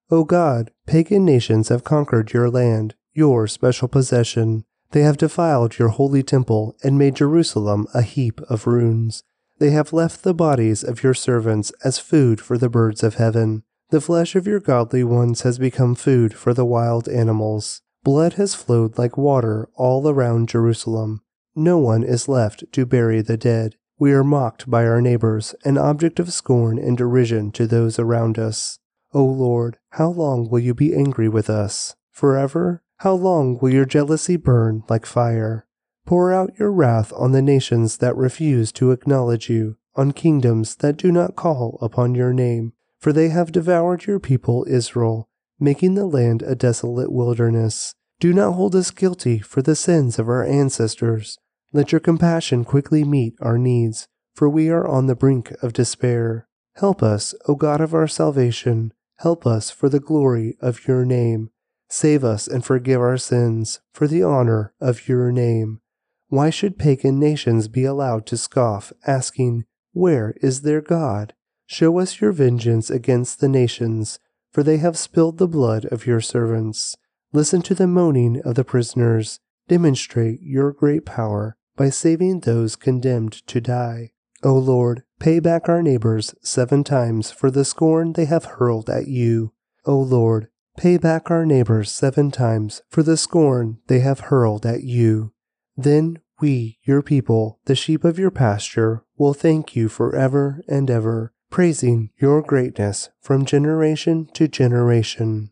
O 0.09 0.25
God, 0.25 0.71
pagan 0.87 1.27
nations 1.27 1.69
have 1.69 1.85
conquered 1.85 2.33
your 2.33 2.49
land, 2.49 2.95
your 3.13 3.47
special 3.49 3.87
possession. 3.87 4.65
They 4.93 5.03
have 5.03 5.19
defiled 5.19 5.79
your 5.79 5.89
holy 5.89 6.23
temple 6.23 6.77
and 6.83 6.99
made 6.99 7.17
Jerusalem 7.17 7.87
a 7.93 8.03
heap 8.03 8.41
of 8.49 8.67
ruins. 8.67 9.23
They 9.59 9.71
have 9.71 9.93
left 9.93 10.23
the 10.23 10.35
bodies 10.35 10.83
of 10.83 11.03
your 11.03 11.15
servants 11.15 11.73
as 11.85 11.99
food 11.99 12.41
for 12.41 12.57
the 12.57 12.71
birds 12.71 13.03
of 13.03 13.17
heaven. 13.17 13.65
The 13.91 14.01
flesh 14.01 14.37
of 14.37 14.47
your 14.47 14.61
godly 14.61 15.05
ones 15.05 15.43
has 15.43 15.59
become 15.59 15.95
food 15.95 16.35
for 16.35 16.55
the 16.55 16.65
wild 16.65 17.09
animals. 17.09 17.83
Blood 18.05 18.35
has 18.35 18.55
flowed 18.55 18.97
like 18.99 19.19
water 19.19 19.69
all 19.75 20.09
around 20.09 20.49
Jerusalem. 20.49 21.23
No 21.55 21.79
one 21.79 22.05
is 22.05 22.29
left 22.29 22.65
to 22.73 22.87
bury 22.87 23.21
the 23.21 23.37
dead. 23.37 23.75
We 23.99 24.13
are 24.13 24.23
mocked 24.23 24.71
by 24.71 24.87
our 24.87 25.01
neighbors, 25.01 25.55
an 25.65 25.77
object 25.77 26.21
of 26.21 26.33
scorn 26.33 26.79
and 26.79 26.97
derision 26.97 27.51
to 27.53 27.67
those 27.67 27.99
around 27.99 28.39
us. 28.39 28.79
O 29.13 29.25
Lord, 29.25 29.79
how 29.91 30.09
long 30.11 30.49
will 30.49 30.61
you 30.61 30.73
be 30.73 30.95
angry 30.95 31.29
with 31.29 31.51
us? 31.51 31.97
Forever? 32.13 32.85
How 33.03 33.15
long 33.15 33.59
will 33.61 33.73
your 33.73 33.85
jealousy 33.85 34.37
burn 34.37 34.83
like 34.89 35.07
fire? 35.07 35.67
Pour 36.05 36.33
out 36.33 36.59
your 36.59 36.73
wrath 36.73 37.13
on 37.15 37.31
the 37.31 37.41
nations 37.41 37.99
that 37.99 38.17
refuse 38.17 38.73
to 38.73 38.91
acknowledge 38.91 39.49
you, 39.49 39.77
on 39.95 40.11
kingdoms 40.11 40.75
that 40.77 40.97
do 40.97 41.13
not 41.13 41.37
call 41.37 41.79
upon 41.81 42.17
your 42.17 42.33
name, 42.33 42.73
for 42.99 43.13
they 43.13 43.29
have 43.29 43.53
devoured 43.53 44.07
your 44.07 44.19
people 44.19 44.67
Israel, 44.69 45.29
making 45.61 45.95
the 45.95 46.07
land 46.07 46.43
a 46.43 46.57
desolate 46.57 47.13
wilderness. 47.13 47.95
Do 48.19 48.33
not 48.33 48.55
hold 48.55 48.75
us 48.75 48.91
guilty 48.91 49.39
for 49.39 49.63
the 49.63 49.77
sins 49.77 50.19
of 50.19 50.29
our 50.29 50.45
ancestors. 50.45 51.39
Let 51.73 51.93
your 51.93 52.01
compassion 52.01 52.65
quickly 52.65 53.05
meet 53.05 53.35
our 53.41 53.59
needs, 53.59 54.09
for 54.35 54.49
we 54.49 54.71
are 54.71 54.89
on 54.89 55.07
the 55.07 55.15
brink 55.15 55.53
of 55.63 55.73
despair. 55.73 56.49
Help 56.75 57.05
us, 57.05 57.33
O 57.47 57.55
God 57.55 57.81
of 57.81 57.95
our 57.95 58.09
salvation. 58.09 58.93
Help 59.19 59.47
us 59.47 59.71
for 59.71 59.89
the 59.89 60.01
glory 60.01 60.57
of 60.61 60.89
your 60.89 61.05
name. 61.05 61.51
Save 61.89 62.23
us 62.23 62.47
and 62.47 62.65
forgive 62.65 63.01
our 63.01 63.17
sins 63.17 63.81
for 63.93 64.07
the 64.07 64.23
honor 64.23 64.75
of 64.81 65.09
your 65.09 65.33
name. 65.33 65.81
Why 66.29 66.51
should 66.51 66.79
pagan 66.79 67.19
nations 67.19 67.69
be 67.69 67.85
allowed 67.85 68.27
to 68.27 68.37
scoff, 68.37 68.93
asking, 69.07 69.65
Where 69.93 70.35
is 70.43 70.61
their 70.61 70.83
God? 70.83 71.33
Show 71.67 71.99
us 71.99 72.21
your 72.21 72.33
vengeance 72.33 72.91
against 72.91 73.41
the 73.41 73.49
nations, 73.49 74.19
for 74.53 74.63
they 74.63 74.77
have 74.77 74.99
spilled 74.99 75.39
the 75.39 75.49
blood 75.49 75.87
of 75.87 76.07
your 76.07 76.21
servants. 76.21 76.97
Listen 77.33 77.63
to 77.63 77.75
the 77.75 77.87
moaning 77.87 78.41
of 78.43 78.55
the 78.55 78.65
prisoners. 78.65 79.41
Demonstrate 79.69 80.41
your 80.43 80.73
great 80.73 81.07
power 81.07 81.57
by 81.77 81.91
saving 81.91 82.41
those 82.41 82.77
condemned 82.77 83.47
to 83.47 83.61
die. 83.61 84.13
O 84.43 84.55
Lord, 84.55 85.05
pay 85.19 85.41
back 85.41 85.69
our 85.69 85.83
neighbors 85.83 86.35
seven 86.43 86.85
times 86.85 87.31
for 87.31 87.51
the 87.51 87.65
scorn 87.65 88.13
they 88.13 88.27
have 88.27 88.45
hurled 88.45 88.89
at 88.89 89.09
you. 89.09 89.53
O 89.85 89.99
Lord, 89.99 90.49
pay 90.79 90.97
back 90.97 91.29
our 91.29 91.45
neighbors 91.45 91.91
seven 91.91 92.31
times 92.31 92.83
for 92.89 93.03
the 93.03 93.17
scorn 93.17 93.79
they 93.89 93.99
have 93.99 94.21
hurled 94.21 94.65
at 94.65 94.85
you. 94.85 95.33
Then 95.77 96.21
we, 96.41 96.79
your 96.85 97.03
people, 97.03 97.59
the 97.65 97.75
sheep 97.75 98.05
of 98.05 98.17
your 98.17 98.31
pasture, 98.31 99.03
will 99.17 99.35
thank 99.35 99.75
you 99.75 99.89
forever 99.89 100.63
and 100.69 100.89
ever, 100.89 101.33
praising 101.51 102.11
your 102.17 102.43
greatness 102.43 103.11
from 103.21 103.45
generation 103.45 104.29
to 104.35 104.47
generation. 104.47 105.51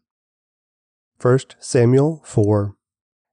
1 1.20 1.38
Samuel 1.58 2.22
4 2.24 2.76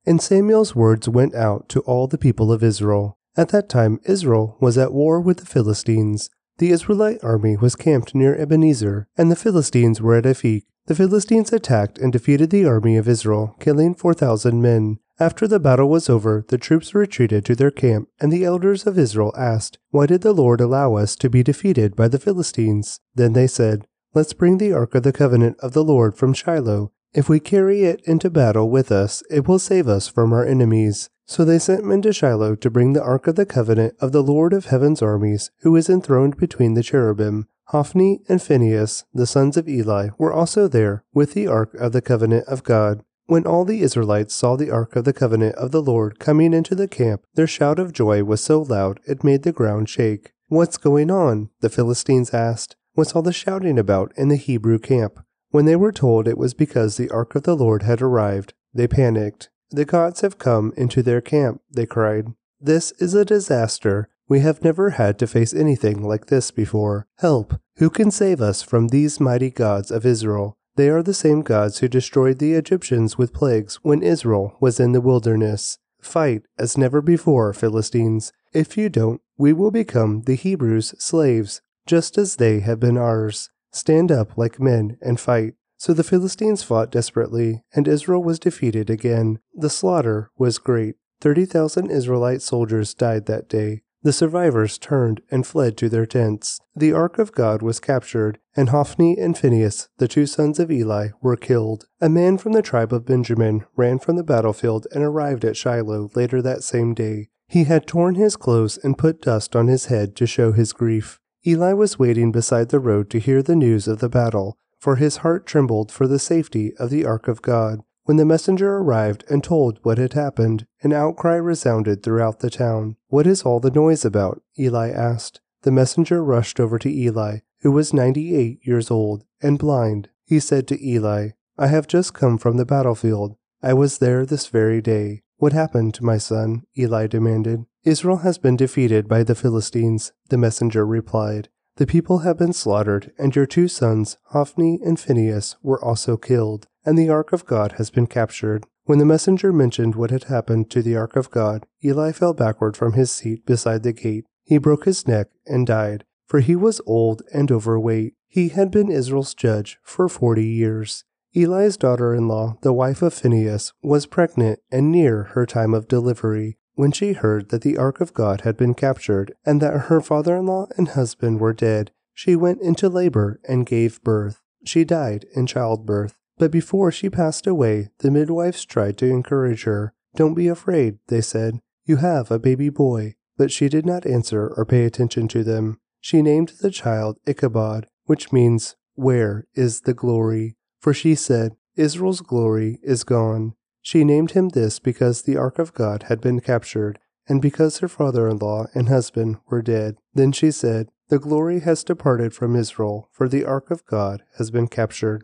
And 0.08 0.20
Samuel's 0.20 0.76
words 0.76 1.08
went 1.08 1.36
out 1.36 1.70
to 1.70 1.82
all 1.82 2.08
the 2.08 2.18
people 2.18 2.52
of 2.52 2.64
Israel. 2.64 3.20
At 3.38 3.50
that 3.50 3.70
time, 3.70 4.00
Israel 4.06 4.58
was 4.60 4.80
at 4.80 4.94
war 4.94 5.22
with 5.22 5.38
the 5.38 5.46
Philistines. 5.46 6.32
The 6.58 6.72
Israelite 6.72 7.24
army 7.24 7.56
was 7.56 7.76
camped 7.76 8.16
near 8.16 8.36
Ebenezer, 8.36 9.08
and 9.16 9.32
the 9.32 9.36
Philistines 9.36 10.02
were 10.02 10.16
at 10.16 10.26
Aphek. 10.26 10.64
The 10.86 10.96
Philistines 10.96 11.54
attacked 11.54 11.98
and 11.98 12.12
defeated 12.12 12.50
the 12.50 12.66
army 12.66 12.98
of 12.98 13.08
Israel, 13.08 13.56
killing 13.60 13.96
4,000 13.96 14.62
men. 14.62 15.00
After 15.18 15.48
the 15.48 15.60
battle 15.60 15.90
was 15.90 16.10
over, 16.10 16.44
the 16.50 16.58
troops 16.58 16.94
retreated 16.94 17.46
to 17.46 17.56
their 17.56 17.72
camp, 17.72 18.10
and 18.20 18.34
the 18.34 18.44
elders 18.44 18.86
of 18.86 19.00
Israel 19.00 19.34
asked, 19.38 19.78
Why 19.92 20.08
did 20.08 20.22
the 20.22 20.34
Lord 20.34 20.60
allow 20.60 20.96
us 20.96 21.16
to 21.18 21.30
be 21.30 21.42
defeated 21.42 21.96
by 21.96 22.10
the 22.10 22.20
Philistines? 22.20 23.00
Then 23.16 23.32
they 23.32 23.48
said, 23.48 23.88
Let's 24.13 24.34
bring 24.34 24.58
the 24.58 24.74
ark 24.74 24.94
of 24.94 25.04
the 25.04 25.13
covenant 25.13 25.58
of 25.60 25.72
the 25.72 25.84
Lord 25.84 26.18
from 26.18 26.34
Shiloh. 26.34 26.92
If 27.13 27.30
we 27.30 27.40
carry 27.40 27.84
it 27.84 28.02
into 28.06 28.30
battle 28.30 28.70
with 28.70 28.92
us, 28.92 29.24
it 29.30 29.48
will 29.48 29.60
save 29.60 29.88
us 29.88 30.08
from 30.10 30.34
our 30.34 30.46
enemies. 30.46 31.10
So 31.25 31.46
they 31.46 31.60
sent 31.60 31.86
men 31.86 32.02
to 32.02 32.12
Shiloh 32.12 32.56
to 32.56 32.70
bring 32.70 32.92
the 32.92 33.04
ark 33.04 33.28
of 33.28 33.36
the 33.36 33.46
covenant 33.46 33.96
of 34.02 34.12
the 34.12 34.24
Lord 34.24 34.52
of 34.52 34.66
heaven's 34.66 35.02
armies, 35.02 35.52
who 35.62 35.75
is 35.75 35.90
enthroned 35.90 36.36
between 36.36 36.74
the 36.74 36.84
cherubim. 36.84 37.48
Hophni 37.68 38.22
and 38.28 38.42
Phinehas, 38.42 39.06
the 39.14 39.26
sons 39.26 39.58
of 39.58 39.68
Eli, 39.68 40.10
were 40.18 40.34
also 40.34 40.68
there 40.68 41.04
with 41.14 41.34
the 41.34 41.48
ark 41.48 41.74
of 41.76 41.92
the 41.92 42.02
covenant 42.02 42.48
of 42.48 42.64
God. 42.64 43.04
When 43.26 43.48
all 43.48 43.64
the 43.64 43.82
Israelites 43.82 44.36
saw 44.36 44.56
the 44.56 44.70
ark 44.70 44.96
of 44.96 45.06
the 45.06 45.14
covenant 45.14 45.56
of 45.56 45.72
the 45.72 45.82
Lord 45.82 46.20
coming 46.20 46.54
into 46.54 46.76
the 46.76 46.90
camp, 46.90 47.24
their 47.36 47.48
shout 47.48 47.80
of 47.80 47.94
joy 47.94 48.24
was 48.24 48.44
so 48.44 48.62
loud 48.62 49.00
it 49.08 49.24
made 49.24 49.44
the 49.44 49.54
ground 49.54 49.88
shake. 49.88 50.34
What's 50.48 50.78
going 50.78 51.10
on? 51.10 51.50
the 51.62 51.70
Philistines 51.70 52.34
asked. 52.34 52.76
What's 52.94 53.14
all 53.14 53.22
the 53.22 53.34
shouting 53.34 53.80
about 53.80 54.12
in 54.18 54.28
the 54.28 54.36
Hebrew 54.36 54.78
camp? 54.78 55.20
When 55.50 55.66
they 55.66 55.76
were 55.76 55.92
told 55.92 56.28
it 56.28 56.38
was 56.38 56.54
because 56.54 56.98
the 56.98 57.10
ark 57.10 57.34
of 57.34 57.44
the 57.44 57.56
Lord 57.56 57.84
had 57.84 58.02
arrived, 58.02 58.54
they 58.74 58.88
panicked. 58.88 59.50
The 59.72 59.86
gods 59.86 60.22
have 60.22 60.38
come 60.38 60.74
into 60.76 61.02
their 61.02 61.22
camp, 61.22 61.62
they 61.72 61.86
cried. 61.86 62.34
This 62.60 62.92
is 63.00 63.14
a 63.14 63.26
disaster. 63.26 64.10
We 64.33 64.39
have 64.39 64.63
never 64.63 64.89
had 64.89 65.19
to 65.19 65.27
face 65.27 65.53
anything 65.53 66.01
like 66.01 66.25
this 66.25 66.50
before. 66.50 67.05
Help! 67.19 67.53
Who 67.77 67.91
can 67.91 68.09
save 68.09 68.41
us 68.41 68.63
from 68.63 68.87
these 68.87 69.19
mighty 69.19 69.51
gods 69.51 69.91
of 69.91 70.07
Israel? 70.07 70.57
They 70.75 70.89
are 70.89 71.03
the 71.03 71.13
same 71.13 71.43
gods 71.43 71.77
who 71.77 71.87
destroyed 71.87 72.39
the 72.39 72.53
Egyptians 72.53 73.15
with 73.15 73.31
plagues 73.31 73.75
when 73.83 74.01
Israel 74.01 74.57
was 74.59 74.79
in 74.79 74.91
the 74.91 75.01
wilderness. 75.01 75.77
Fight 76.01 76.41
as 76.57 76.79
never 76.79 77.00
before, 77.00 77.53
Philistines. 77.53 78.33
If 78.53 78.75
you 78.75 78.89
don't, 78.89 79.22
we 79.37 79.53
will 79.53 79.69
become 79.69 80.24
the 80.24 80.33
Hebrews' 80.33 80.96
slaves, 80.98 81.61
just 81.85 82.17
as 82.17 82.37
they 82.37 82.61
have 82.61 82.79
been 82.79 82.98
ours. 82.98 83.51
Stand 83.72 84.11
up 84.11 84.35
like 84.35 84.59
men 84.59 84.98
and 85.00 85.19
fight. 85.19 85.53
So 85.77 85.93
the 85.93 86.03
Philistines 86.03 86.63
fought 86.63 86.89
desperately, 86.89 87.61
and 87.75 87.87
Israel 87.87 88.24
was 88.24 88.39
defeated 88.39 88.89
again. 88.89 89.37
The 89.53 89.69
slaughter 89.69 90.31
was 90.39 90.57
great. 90.57 90.96
Thirty 91.22 91.46
thousand 91.46 91.91
Israelite 91.91 92.41
soldiers 92.41 92.96
died 92.96 93.27
that 93.27 93.48
day. 93.48 93.83
The 94.03 94.13
survivors 94.13 94.77
turned 94.77 95.22
and 95.31 95.48
fled 95.48 95.77
to 95.77 95.89
their 95.89 96.05
tents. 96.05 96.59
The 96.75 96.92
ark 96.92 97.20
of 97.20 97.31
God 97.31 97.61
was 97.61 97.79
captured, 97.79 98.37
and 98.55 98.70
Hophni 98.70 99.18
and 99.18 99.37
Phinehas, 99.37 99.87
the 99.98 100.09
two 100.09 100.25
sons 100.25 100.59
of 100.59 100.70
Eli, 100.70 101.09
were 101.22 101.37
killed. 101.37 101.87
A 102.01 102.09
man 102.09 102.37
from 102.37 102.51
the 102.51 102.61
tribe 102.61 102.94
of 102.94 103.05
Benjamin 103.05 103.66
ran 103.77 104.00
from 104.00 104.18
the 104.18 104.24
battlefield 104.24 104.87
and 104.92 105.03
arrived 105.03 105.46
at 105.46 105.55
Shiloh 105.55 106.09
later 106.16 106.42
that 106.42 106.63
same 106.63 106.94
day. 106.94 107.29
He 107.48 107.63
had 107.63 107.87
torn 107.87 108.16
his 108.16 108.35
clothes 108.35 108.77
and 108.77 108.98
put 108.98 109.22
dust 109.22 109.55
on 109.55 109.68
his 109.68 109.85
head 109.85 110.16
to 110.18 110.27
show 110.27 110.51
his 110.51 110.74
grief. 110.74 111.20
Eli 111.48 111.74
was 111.74 112.00
waiting 112.00 112.31
beside 112.31 112.70
the 112.70 112.79
road 112.79 113.09
to 113.09 113.20
hear 113.20 113.42
the 113.42 113.55
news 113.55 113.87
of 113.87 114.00
the 114.00 114.09
battle 114.09 114.57
for 114.83 114.98
his 114.98 115.18
heart 115.18 115.46
trembled 115.46 115.94
for 115.94 116.07
the 116.07 116.20
safety 116.20 116.74
of 116.75 116.89
the 116.89 117.05
ark 117.05 117.29
of 117.29 117.42
God. 117.42 117.79
When 118.05 118.18
the 118.18 118.25
messenger 118.25 118.77
arrived 118.77 119.24
and 119.29 119.42
told 119.42 119.79
what 119.83 119.98
had 119.98 120.13
happened, 120.13 120.68
an 120.81 120.92
outcry 120.92 121.35
resounded 121.35 122.03
throughout 122.03 122.39
the 122.39 122.50
town. 122.50 122.98
What 123.07 123.25
is 123.25 123.44
all 123.44 123.61
the 123.61 123.72
noise 123.72 124.03
about? 124.03 124.42
Eli 124.59 124.89
asked. 124.89 125.39
The 125.61 125.72
messenger 125.72 126.22
rushed 126.22 126.59
over 126.59 126.77
to 126.79 126.89
Eli, 126.89 127.39
who 127.61 127.72
was 127.72 127.94
ninety 127.94 128.35
eight 128.35 128.59
years 128.63 128.92
old 128.92 129.24
and 129.42 129.57
blind. 129.57 130.09
He 130.25 130.42
said 130.42 130.68
to 130.68 130.85
Eli, 130.85 131.29
I 131.57 131.68
have 131.68 131.87
just 131.87 132.13
come 132.13 132.37
from 132.37 132.57
the 132.57 132.66
battlefield. 132.66 133.37
I 133.61 133.74
was 133.74 134.00
there 134.00 134.25
this 134.25 134.48
very 134.48 134.81
day. 134.81 135.24
What 135.37 135.53
happened, 135.53 135.94
to 135.94 136.03
my 136.03 136.18
son? 136.18 136.63
Eli 136.77 137.07
demanded. 137.07 137.66
Israel 137.85 138.18
has 138.18 138.37
been 138.37 138.57
defeated 138.57 139.07
by 139.07 139.24
the 139.24 139.35
Philistines, 139.35 140.11
the 140.29 140.37
messenger 140.37 140.85
replied. 140.85 141.48
The 141.77 141.87
people 141.87 142.20
have 142.20 142.37
been 142.37 142.53
slaughtered, 142.53 143.13
and 143.18 143.35
your 143.35 143.46
two 143.46 143.68
sons, 143.68 144.18
Hophni 144.31 144.79
and 144.85 145.00
Phinehas, 145.00 145.55
were 145.63 145.83
also 145.83 146.18
killed, 146.18 146.68
and 146.85 146.98
the 146.98 147.09
ark 147.09 147.33
of 147.33 147.46
God 147.46 147.74
has 147.74 147.89
been 147.89 148.07
captured. 148.07 148.65
When 148.85 149.00
the 149.00 149.05
messenger 149.05 149.53
mentioned 149.53 149.96
what 149.96 150.11
had 150.11 150.25
happened 150.25 150.69
to 150.72 150.81
the 150.81 150.96
ark 150.96 151.15
of 151.15 151.31
God, 151.31 151.65
Eli 151.83 152.11
fell 152.11 152.33
backward 152.33 152.75
from 152.75 152.93
his 152.93 153.11
seat 153.11 153.46
beside 153.46 153.83
the 153.83 153.93
gate. 153.93 154.25
He 154.43 154.57
broke 154.57 154.85
his 154.85 155.07
neck 155.07 155.27
and 155.46 155.65
died, 155.65 156.03
for 156.27 156.41
he 156.41 156.55
was 156.55 156.81
old 156.85 157.22
and 157.33 157.51
overweight. 157.51 158.15
He 158.27 158.50
had 158.50 158.72
been 158.72 158.91
Israel's 158.91 159.33
judge 159.33 159.77
for 159.83 160.09
forty 160.09 160.46
years. 160.46 161.05
Eli's 161.35 161.77
daughter 161.77 162.13
in 162.13 162.27
law, 162.27 162.57
the 162.61 162.74
wife 162.74 163.01
of 163.01 163.13
Phinehas, 163.13 163.74
was 163.81 164.05
pregnant 164.05 164.59
and 164.72 164.91
near 164.91 165.24
her 165.33 165.46
time 165.46 165.74
of 165.74 165.87
delivery. 165.87 166.57
When 166.75 166.91
she 166.91 167.13
heard 167.13 167.50
that 167.50 167.61
the 167.61 167.77
ark 167.77 168.01
of 168.01 168.13
God 168.13 168.41
had 168.41 168.57
been 168.57 168.74
captured 168.74 169.33
and 169.46 169.61
that 169.61 169.85
her 169.85 170.01
father 170.01 170.37
in 170.37 170.48
law 170.48 170.67
and 170.75 170.89
husband 170.89 171.39
were 171.39 171.53
dead, 171.53 171.91
she 172.13 172.35
went 172.35 172.61
into 172.61 172.89
labor 172.89 173.39
and 173.48 173.65
gave 173.65 174.03
birth. 174.03 174.41
She 174.65 174.83
died 174.83 175.25
in 175.35 175.46
childbirth. 175.46 176.15
But 176.44 176.51
before 176.51 176.92
she 176.92 177.10
passed 177.10 177.48
away, 177.48 177.88
the 178.00 178.12
midwives 178.12 178.66
tried 178.66 178.98
to 178.98 179.06
encourage 179.06 179.64
her. 179.64 179.94
Don't 180.18 180.34
be 180.34 180.50
afraid, 180.50 181.00
they 181.08 181.22
said. 181.22 181.62
You 181.86 181.96
have 181.96 182.32
a 182.32 182.38
baby 182.38 182.68
boy. 182.68 183.16
But 183.38 183.50
she 183.50 183.70
did 183.70 183.86
not 183.86 184.06
answer 184.06 184.53
or 184.58 184.66
pay 184.66 184.84
attention 184.84 185.29
to 185.29 185.46
them. 185.46 185.79
She 186.01 186.22
named 186.22 186.56
the 186.60 186.70
child 186.70 187.18
Ichabod, 187.25 187.88
which 188.08 188.34
means, 188.34 188.75
Where 188.96 189.48
is 189.53 189.84
the 189.84 189.94
glory? 189.94 190.58
For 190.82 190.94
she 190.94 191.16
said, 191.16 191.56
Israel's 191.77 192.20
glory 192.20 192.82
is 192.84 193.06
gone. 193.06 193.53
She 193.82 194.03
named 194.03 194.32
him 194.32 194.50
this 194.50 194.79
because 194.79 195.22
the 195.22 195.38
ark 195.38 195.60
of 195.60 195.74
God 195.74 196.03
had 196.10 196.20
been 196.20 196.42
captured, 196.42 197.00
and 197.25 197.42
because 197.42 197.77
her 197.77 197.88
father 197.88 198.27
in 198.27 198.40
law 198.40 198.66
and 198.75 198.90
husband 198.90 199.38
were 199.48 199.62
dead. 199.62 199.96
Then 200.14 200.34
she 200.34 200.51
said, 200.51 200.90
The 201.08 201.20
glory 201.20 201.62
has 201.62 201.86
departed 201.86 202.34
from 202.34 202.58
Israel, 202.58 203.08
for 203.14 203.29
the 203.29 203.46
ark 203.46 203.72
of 203.72 203.86
God 203.86 204.24
has 204.38 204.51
been 204.51 204.68
captured. 204.68 205.24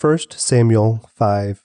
1 0.00 0.18
Samuel 0.30 1.02
5 1.14 1.62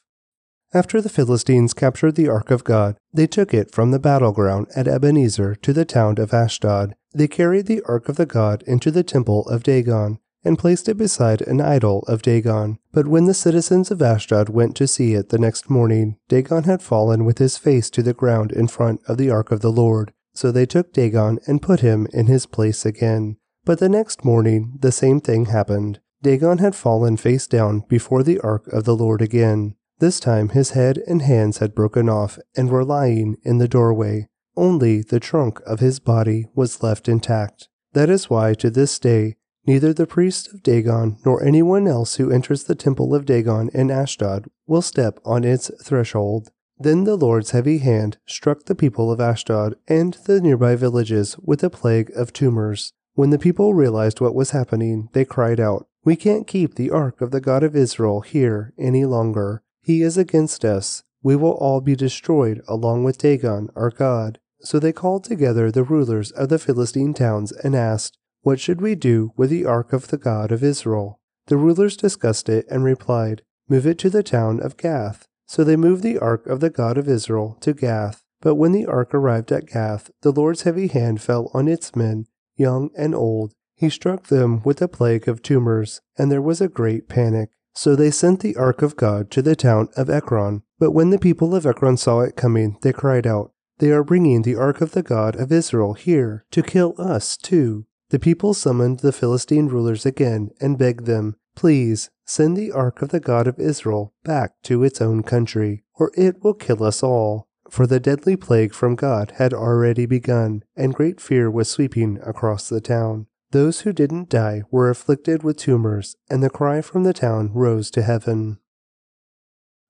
After 0.73 0.99
the 0.99 1.07
Philistines 1.07 1.73
captured 1.73 2.15
the 2.15 2.27
ark 2.27 2.51
of 2.51 2.65
God, 2.65 2.97
they 3.13 3.27
took 3.27 3.53
it 3.53 3.71
from 3.71 3.91
the 3.91 3.99
battleground 3.99 4.67
at 4.75 4.89
Ebenezer 4.89 5.55
to 5.55 5.71
the 5.71 5.85
town 5.85 6.17
of 6.17 6.33
Ashdod. 6.33 6.95
They 7.13 7.29
carried 7.29 7.67
the 7.67 7.81
ark 7.87 8.09
of 8.09 8.17
the 8.17 8.25
God 8.25 8.61
into 8.63 8.91
the 8.91 9.03
temple 9.03 9.47
of 9.47 9.63
Dagon 9.63 10.19
and 10.43 10.59
placed 10.59 10.89
it 10.89 10.97
beside 10.97 11.43
an 11.43 11.61
idol 11.61 12.03
of 12.09 12.23
Dagon. 12.23 12.77
But 12.91 13.07
when 13.07 13.23
the 13.23 13.33
citizens 13.33 13.89
of 13.89 14.01
Ashdod 14.01 14.49
went 14.49 14.75
to 14.75 14.87
see 14.87 15.13
it 15.13 15.29
the 15.29 15.39
next 15.39 15.69
morning, 15.69 16.17
Dagon 16.27 16.65
had 16.65 16.81
fallen 16.81 17.23
with 17.23 17.37
his 17.37 17.57
face 17.57 17.89
to 17.91 18.03
the 18.03 18.13
ground 18.13 18.51
in 18.51 18.67
front 18.67 18.99
of 19.07 19.17
the 19.17 19.29
ark 19.29 19.49
of 19.49 19.61
the 19.61 19.71
Lord. 19.71 20.11
So 20.33 20.51
they 20.51 20.65
took 20.65 20.91
Dagon 20.91 21.39
and 21.47 21.61
put 21.61 21.79
him 21.79 22.05
in 22.11 22.27
his 22.27 22.47
place 22.47 22.85
again. 22.85 23.37
But 23.63 23.79
the 23.79 23.87
next 23.87 24.25
morning 24.25 24.73
the 24.81 24.91
same 24.91 25.21
thing 25.21 25.45
happened. 25.45 26.01
Dagon 26.25 26.57
had 26.57 26.73
fallen 26.73 27.17
face 27.17 27.45
down 27.45 27.83
before 27.87 28.23
the 28.23 28.39
ark 28.39 28.65
of 28.69 28.83
the 28.83 28.95
Lord 28.95 29.21
again. 29.21 29.75
This 29.99 30.19
time 30.19 30.49
his 30.49 30.71
head 30.71 30.97
and 31.05 31.21
hands 31.21 31.59
had 31.59 31.75
broken 31.75 32.09
off 32.09 32.39
and 32.57 32.71
were 32.71 32.83
lying 32.83 33.37
in 33.43 33.59
the 33.59 33.67
doorway. 33.67 34.27
Only 34.57 35.03
the 35.03 35.19
trunk 35.19 35.61
of 35.67 35.81
his 35.81 35.99
body 35.99 36.47
was 36.55 36.81
left 36.81 37.07
intact. 37.07 37.69
That 37.93 38.09
is 38.09 38.27
why 38.27 38.55
to 38.55 38.71
this 38.71 38.97
day 38.97 39.35
Neither 39.67 39.93
the 39.93 40.07
priest 40.07 40.51
of 40.51 40.63
Dagon 40.63 41.17
nor 41.23 41.43
anyone 41.43 41.87
else 41.87 42.15
who 42.15 42.31
enters 42.31 42.63
the 42.63 42.73
temple 42.73 43.13
of 43.13 43.25
Dagon 43.25 43.69
in 43.71 43.91
Ashdod 43.91 44.49
will 44.65 44.81
step 44.81 45.19
on 45.25 45.43
its 45.43 45.69
threshold. 45.83 46.49
Then 46.79 47.03
the 47.03 47.17
Lord's 47.17 47.51
heavy 47.51 47.77
hand 47.77 48.17
struck 48.25 48.65
the 48.65 48.73
people 48.73 49.11
of 49.11 49.19
Ashdod 49.19 49.75
and 49.87 50.15
the 50.25 50.41
nearby 50.41 50.75
villages 50.75 51.37
with 51.43 51.63
a 51.63 51.69
plague 51.69 52.11
of 52.15 52.33
tumors. 52.33 52.93
When 53.13 53.29
the 53.29 53.39
people 53.39 53.75
realized 53.75 54.21
what 54.21 54.35
was 54.35 54.51
happening, 54.51 55.09
they 55.13 55.23
cried 55.23 55.59
out, 55.59 55.87
We 56.05 56.15
can't 56.15 56.47
keep 56.47 56.75
the 56.75 56.91
ark 56.91 57.19
of 57.19 57.31
the 57.31 57.41
God 57.41 57.63
of 57.63 57.75
Israel 57.75 58.21
here 58.21 58.73
any 58.77 59.03
longer. 59.03 59.63
He 59.81 60.01
is 60.01 60.17
against 60.17 60.63
us. 60.63 61.03
We 61.21 61.35
will 61.35 61.53
all 61.53 61.81
be 61.81 61.97
destroyed 61.97 62.61
along 62.67 63.03
with 63.03 63.17
Dagon, 63.17 63.69
our 63.75 63.89
God. 63.89 64.39
So 64.61 64.79
they 64.79 64.93
called 64.93 65.25
together 65.25 65.71
the 65.71 65.83
rulers 65.83 66.31
of 66.31 66.47
the 66.47 66.59
Philistine 66.59 67.13
towns 67.13 67.51
and 67.51 67.75
asked, 67.75 68.17
what 68.45 68.59
should 68.59 68.79
we 68.79 68.93
do 68.93 69.33
with 69.35 69.49
the 69.49 69.65
ark 69.65 69.91
of 69.91 70.09
the 70.09 70.19
God 70.19 70.51
of 70.51 70.63
Israel? 70.63 71.19
The 71.47 71.57
rulers 71.57 71.97
discussed 71.97 72.47
it 72.47 72.67
and 72.69 72.83
replied, 72.83 73.41
Move 73.67 73.87
it 73.87 73.97
to 73.97 74.09
the 74.11 74.21
town 74.21 74.59
of 74.59 74.77
Gath. 74.77 75.27
So 75.47 75.63
they 75.63 75.75
moved 75.75 76.03
the 76.03 76.19
ark 76.19 76.45
of 76.45 76.59
the 76.59 76.69
God 76.69 76.99
of 76.99 77.09
Israel 77.09 77.57
to 77.61 77.73
Gath. 77.73 78.23
But 78.41 78.53
when 78.53 78.71
the 78.71 78.85
ark 78.85 79.15
arrived 79.15 79.51
at 79.51 79.65
Gath, 79.65 80.11
the 80.21 80.31
Lord's 80.31 80.61
heavy 80.61 80.85
hand 80.85 81.23
fell 81.23 81.49
on 81.55 81.67
its 81.67 81.95
men, 81.95 82.27
young 82.55 82.91
and 82.95 83.15
old. 83.15 83.55
He 83.75 83.89
struck 83.89 84.27
them 84.27 84.61
with 84.63 84.81
a 84.81 84.87
plague 84.87 85.27
of 85.27 85.41
tumors, 85.41 86.01
and 86.17 86.31
there 86.31 86.41
was 86.41 86.61
a 86.61 86.69
great 86.69 87.09
panic. 87.09 87.49
So 87.73 87.93
they 87.95 88.09
sent 88.09 88.39
the 88.39 88.55
ark 88.55 88.81
of 88.81 88.95
God 88.95 89.29
to 89.31 89.41
the 89.41 89.55
town 89.55 89.89
of 89.97 90.09
Ekron. 90.09 90.63
But 90.79 90.91
when 90.91 91.09
the 91.09 91.19
people 91.19 91.53
of 91.53 91.65
Ekron 91.65 91.97
saw 91.97 92.21
it 92.21 92.37
coming, 92.37 92.77
they 92.81 92.93
cried 92.93 93.27
out, 93.27 93.51
They 93.79 93.91
are 93.91 94.03
bringing 94.03 94.43
the 94.43 94.55
ark 94.55 94.79
of 94.79 94.93
the 94.93 95.03
God 95.03 95.35
of 95.35 95.51
Israel 95.51 95.93
here 95.93 96.45
to 96.51 96.63
kill 96.63 96.95
us 96.97 97.35
too. 97.35 97.85
The 98.11 98.19
people 98.19 98.53
summoned 98.53 98.99
the 98.99 99.11
Philistine 99.11 99.67
rulers 99.67 100.05
again 100.05 100.51
and 100.61 100.77
begged 100.77 101.05
them, 101.05 101.35
Please 101.55 102.09
send 102.25 102.55
the 102.55 102.71
ark 102.71 103.01
of 103.01 103.09
the 103.09 103.19
God 103.19 103.45
of 103.45 103.59
Israel 103.59 104.13
back 104.23 104.53
to 104.63 104.83
its 104.83 105.01
own 105.01 105.23
country, 105.23 105.83
or 105.95 106.11
it 106.15 106.41
will 106.43 106.53
kill 106.53 106.81
us 106.81 107.03
all. 107.03 107.49
For 107.69 107.87
the 107.87 107.99
deadly 107.99 108.37
plague 108.37 108.73
from 108.73 108.95
God 108.95 109.33
had 109.37 109.53
already 109.53 110.05
begun, 110.05 110.63
and 110.77 110.93
great 110.93 111.19
fear 111.19 111.51
was 111.51 111.69
sweeping 111.69 112.19
across 112.23 112.69
the 112.69 112.79
town. 112.79 113.27
Those 113.55 113.79
who 113.79 113.93
didn't 113.93 114.27
die 114.27 114.63
were 114.69 114.89
afflicted 114.89 115.41
with 115.41 115.55
tumors, 115.55 116.17
and 116.29 116.43
the 116.43 116.49
cry 116.49 116.81
from 116.81 117.03
the 117.03 117.13
town 117.13 117.51
rose 117.53 117.89
to 117.91 118.01
heaven. 118.01 118.59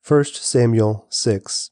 1 0.08 0.24
Samuel 0.26 1.08
6 1.10 1.72